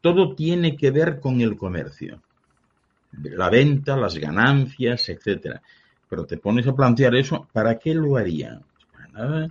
[0.00, 2.20] todo tiene que ver con el comercio,
[3.12, 5.62] la venta, las ganancias, etcétera.
[6.14, 8.62] Pero te pones a plantear eso, ¿para qué lo harían?
[8.92, 9.50] Para nada.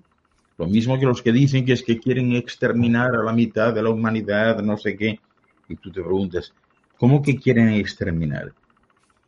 [0.58, 3.84] Lo mismo que los que dicen que es que quieren exterminar a la mitad de
[3.84, 5.20] la humanidad, no sé qué.
[5.68, 6.54] Y tú te preguntas,
[6.98, 8.54] ¿cómo que quieren exterminar?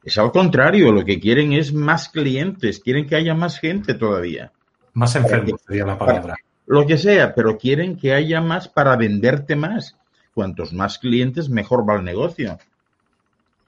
[0.02, 4.54] Es al contrario, lo que quieren es más clientes, quieren que haya más gente todavía.
[4.94, 6.38] Más enfermos sería la palabra.
[6.68, 9.98] Lo que sea, pero quieren que haya más para venderte más.
[10.34, 12.58] Cuantos más clientes, mejor va el negocio.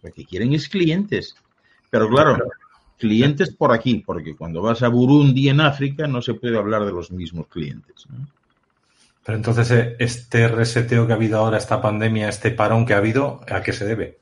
[0.03, 1.35] Lo que quieren es clientes.
[1.89, 2.37] Pero claro,
[2.97, 6.91] clientes por aquí, porque cuando vas a Burundi en África no se puede hablar de
[6.91, 8.07] los mismos clientes.
[9.23, 12.97] Pero entonces, eh, este reseteo que ha habido ahora, esta pandemia, este parón que ha
[12.97, 14.19] habido, ¿a qué se debe?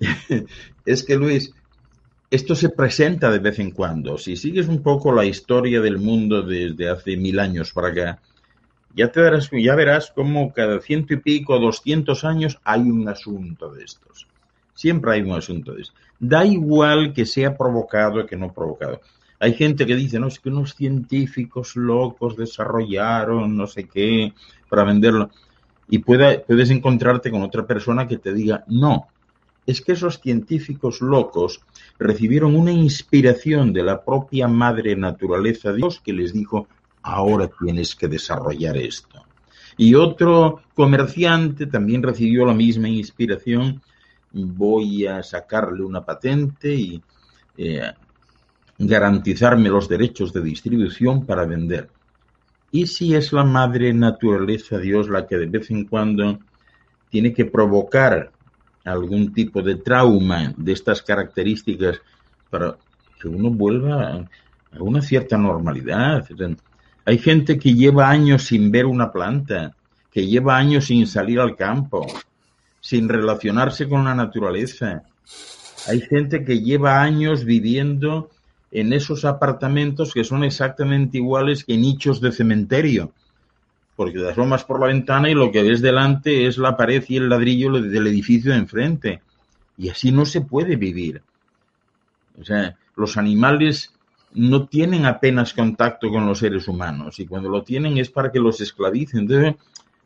[0.86, 1.52] es que, Luis,
[2.30, 4.16] esto se presenta de vez en cuando.
[4.16, 8.20] Si sigues un poco la historia del mundo desde hace mil años para acá,
[8.94, 13.72] ya, te darás, ya verás cómo cada ciento y pico, doscientos años hay un asunto
[13.72, 14.26] de estos.
[14.74, 16.09] Siempre hay un asunto de estos.
[16.20, 19.00] Da igual que sea provocado que no provocado.
[19.40, 24.34] Hay gente que dice, no, es que unos científicos locos desarrollaron no sé qué
[24.68, 25.30] para venderlo.
[25.88, 29.08] Y puedes encontrarte con otra persona que te diga, no,
[29.66, 31.62] es que esos científicos locos
[31.98, 36.68] recibieron una inspiración de la propia madre naturaleza Dios que les dijo,
[37.02, 39.24] ahora tienes que desarrollar esto.
[39.76, 43.80] Y otro comerciante también recibió la misma inspiración,
[44.32, 47.02] voy a sacarle una patente y
[47.56, 47.92] eh,
[48.78, 51.88] garantizarme los derechos de distribución para vender.
[52.72, 56.38] ¿Y si es la madre naturaleza Dios la que de vez en cuando
[57.10, 58.30] tiene que provocar
[58.84, 62.00] algún tipo de trauma de estas características
[62.48, 62.76] para
[63.20, 64.26] que uno vuelva
[64.72, 66.26] a una cierta normalidad.
[67.04, 69.74] Hay gente que lleva años sin ver una planta,
[70.10, 72.06] que lleva años sin salir al campo,
[72.80, 75.02] sin relacionarse con la naturaleza.
[75.88, 78.30] Hay gente que lleva años viviendo
[78.70, 83.12] en esos apartamentos que son exactamente iguales que nichos de cementerio
[84.00, 87.18] porque te asomas por la ventana y lo que ves delante es la pared y
[87.18, 89.20] el ladrillo del edificio de enfrente.
[89.76, 91.20] Y así no se puede vivir.
[92.40, 93.92] O sea, los animales
[94.32, 98.38] no tienen apenas contacto con los seres humanos y cuando lo tienen es para que
[98.38, 99.20] los esclavicen.
[99.20, 99.56] Entonces,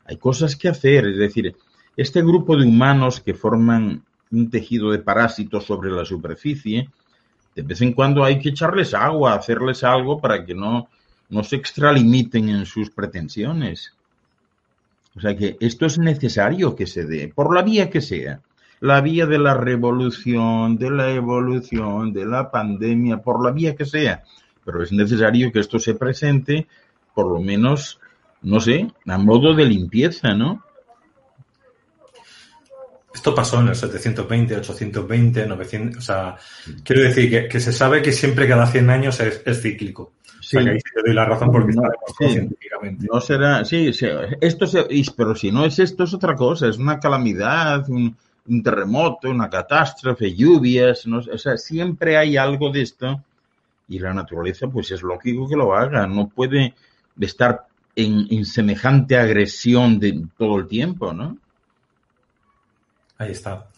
[0.06, 1.06] hay cosas que hacer.
[1.06, 1.54] Es decir,
[1.96, 6.88] este grupo de humanos que forman un tejido de parásitos sobre la superficie,
[7.54, 10.88] de vez en cuando hay que echarles agua, hacerles algo para que no
[11.28, 13.92] no se extralimiten en sus pretensiones.
[15.16, 18.40] O sea que esto es necesario que se dé, por la vía que sea.
[18.80, 23.86] La vía de la revolución, de la evolución, de la pandemia, por la vía que
[23.86, 24.24] sea.
[24.64, 26.66] Pero es necesario que esto se presente,
[27.14, 28.00] por lo menos,
[28.42, 30.62] no sé, a modo de limpieza, ¿no?
[33.14, 35.98] Esto pasó en el 720, 820, 900.
[35.98, 36.36] O sea,
[36.82, 40.12] quiero decir que, se sabe que siempre cada 100 años es cíclico.
[40.44, 40.58] Sí.
[40.58, 41.82] te doy la razón porque no,
[42.18, 43.06] científicamente.
[43.10, 43.90] No será, sí,
[44.40, 44.66] esto
[45.16, 48.16] pero si no es esto, es otra cosa, es una calamidad, un,
[48.62, 53.22] terremoto, una catástrofe, lluvias, o sea, siempre hay algo de esto
[53.88, 56.74] y la naturaleza, pues es lógico que lo haga, no puede
[57.18, 57.62] estar
[57.96, 61.38] en, en semejante agresión de todo el tiempo, ¿no?
[63.18, 63.68] Ahí está.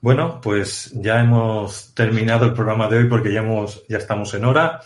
[0.00, 4.44] Bueno, pues ya hemos terminado el programa de hoy porque ya, hemos, ya estamos en
[4.44, 4.80] hora.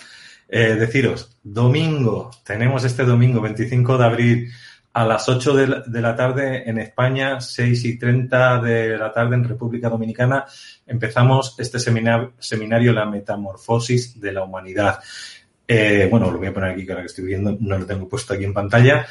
[0.48, 4.52] Eh, deciros, domingo, tenemos este domingo 25 de abril
[4.92, 5.54] a las 8
[5.86, 10.44] de la, tarde en España, 6 y 30 de la tarde en República Dominicana,
[10.86, 14.98] empezamos este seminario, La Metamorfosis de la Humanidad.
[15.68, 18.08] Eh, bueno, lo voy a poner aquí, que ahora que estoy viendo, no lo tengo
[18.08, 19.06] puesto aquí en pantalla.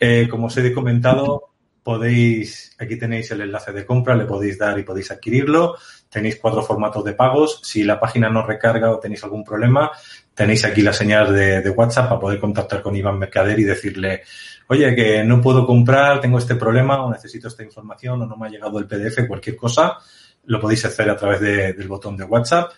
[0.00, 1.50] Eh, como os he comentado,
[1.88, 5.74] podéis, aquí tenéis el enlace de compra, le podéis dar y podéis adquirirlo.
[6.10, 7.62] Tenéis cuatro formatos de pagos.
[7.64, 9.90] Si la página no recarga o tenéis algún problema,
[10.34, 14.20] tenéis aquí la señal de, WhatsApp para poder contactar con Iván Mercader y decirle,
[14.66, 18.48] oye, que no puedo comprar, tengo este problema o necesito esta información o no me
[18.48, 19.96] ha llegado el PDF, cualquier cosa,
[20.44, 22.70] lo podéis hacer a través del botón de WhatsApp.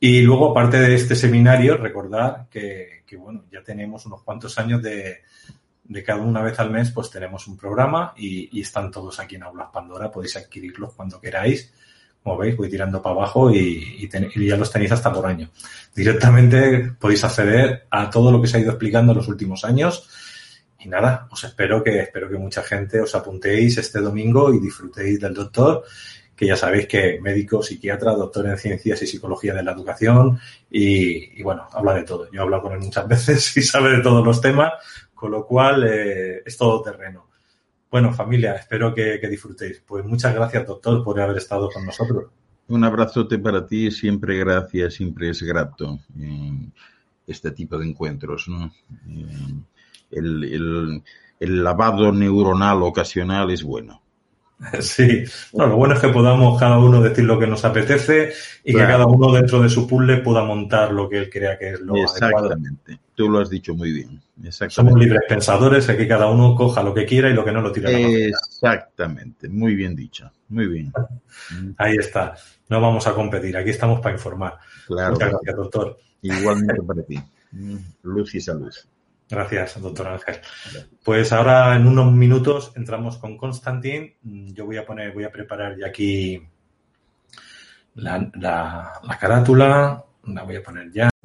[0.00, 5.20] Y luego, aparte de este seminario, recordar que, bueno, ya tenemos unos cuantos años de,
[5.90, 9.34] de cada una vez al mes, pues tenemos un programa y, y están todos aquí
[9.36, 11.72] en Aulas Pandora, podéis adquirirlos cuando queráis
[12.22, 15.50] como veis, voy tirando para abajo y, ya los tenéis hasta por año.
[15.94, 20.08] Directamente podéis acceder a todo lo que se ha ido explicando en los últimos años.
[20.80, 25.20] Y nada, os espero que, espero que mucha gente os apuntéis este domingo y disfrutéis
[25.20, 25.84] del doctor,
[26.36, 30.38] que ya sabéis que médico, psiquiatra, doctor en ciencias y psicología de la educación
[30.70, 32.30] y, bueno, habla de todo.
[32.30, 34.72] Yo he hablado con él muchas veces y sabe de todos los temas,
[35.20, 37.26] con lo cual eh, es todo terreno.
[37.90, 39.82] Bueno, familia, espero que, disfrutéis.
[39.86, 42.30] Pues muchas gracias, doctor, por haber estado con nosotros.
[42.68, 45.98] Un abrazote para ti, siempre gracias, siempre es grato.
[47.26, 48.46] este tipo de encuentros.
[50.10, 51.02] El, el,
[51.38, 54.00] el lavado neuronal ocasional es bueno.
[54.80, 58.32] Sí, no, lo bueno es que podamos cada uno decir lo que nos apetece
[58.62, 61.70] y que cada uno dentro de su puzzle pueda montar lo que él crea que
[61.70, 62.98] es lo Exactamente.
[63.14, 64.20] Tú lo has dicho muy bien.
[64.68, 67.72] Somos libres pensadores, que cada uno coja lo que quiera y lo que no lo
[67.72, 67.90] tira.
[67.90, 70.92] Exactamente, muy bien dicho, muy bien.
[71.78, 72.34] Ahí está.
[72.68, 74.58] No vamos a competir, aquí estamos para informar.
[74.88, 75.98] Muchas gracias, doctor.
[76.22, 77.18] Igualmente para ti.
[78.02, 78.72] Luz y salud.
[79.30, 80.40] Gracias, doctor Ángel.
[81.04, 84.16] Pues ahora en unos minutos entramos con Constantin.
[84.22, 86.42] Yo voy a poner, voy a preparar ya aquí
[87.94, 90.04] la, la carátula.
[90.24, 91.09] La voy a poner ya.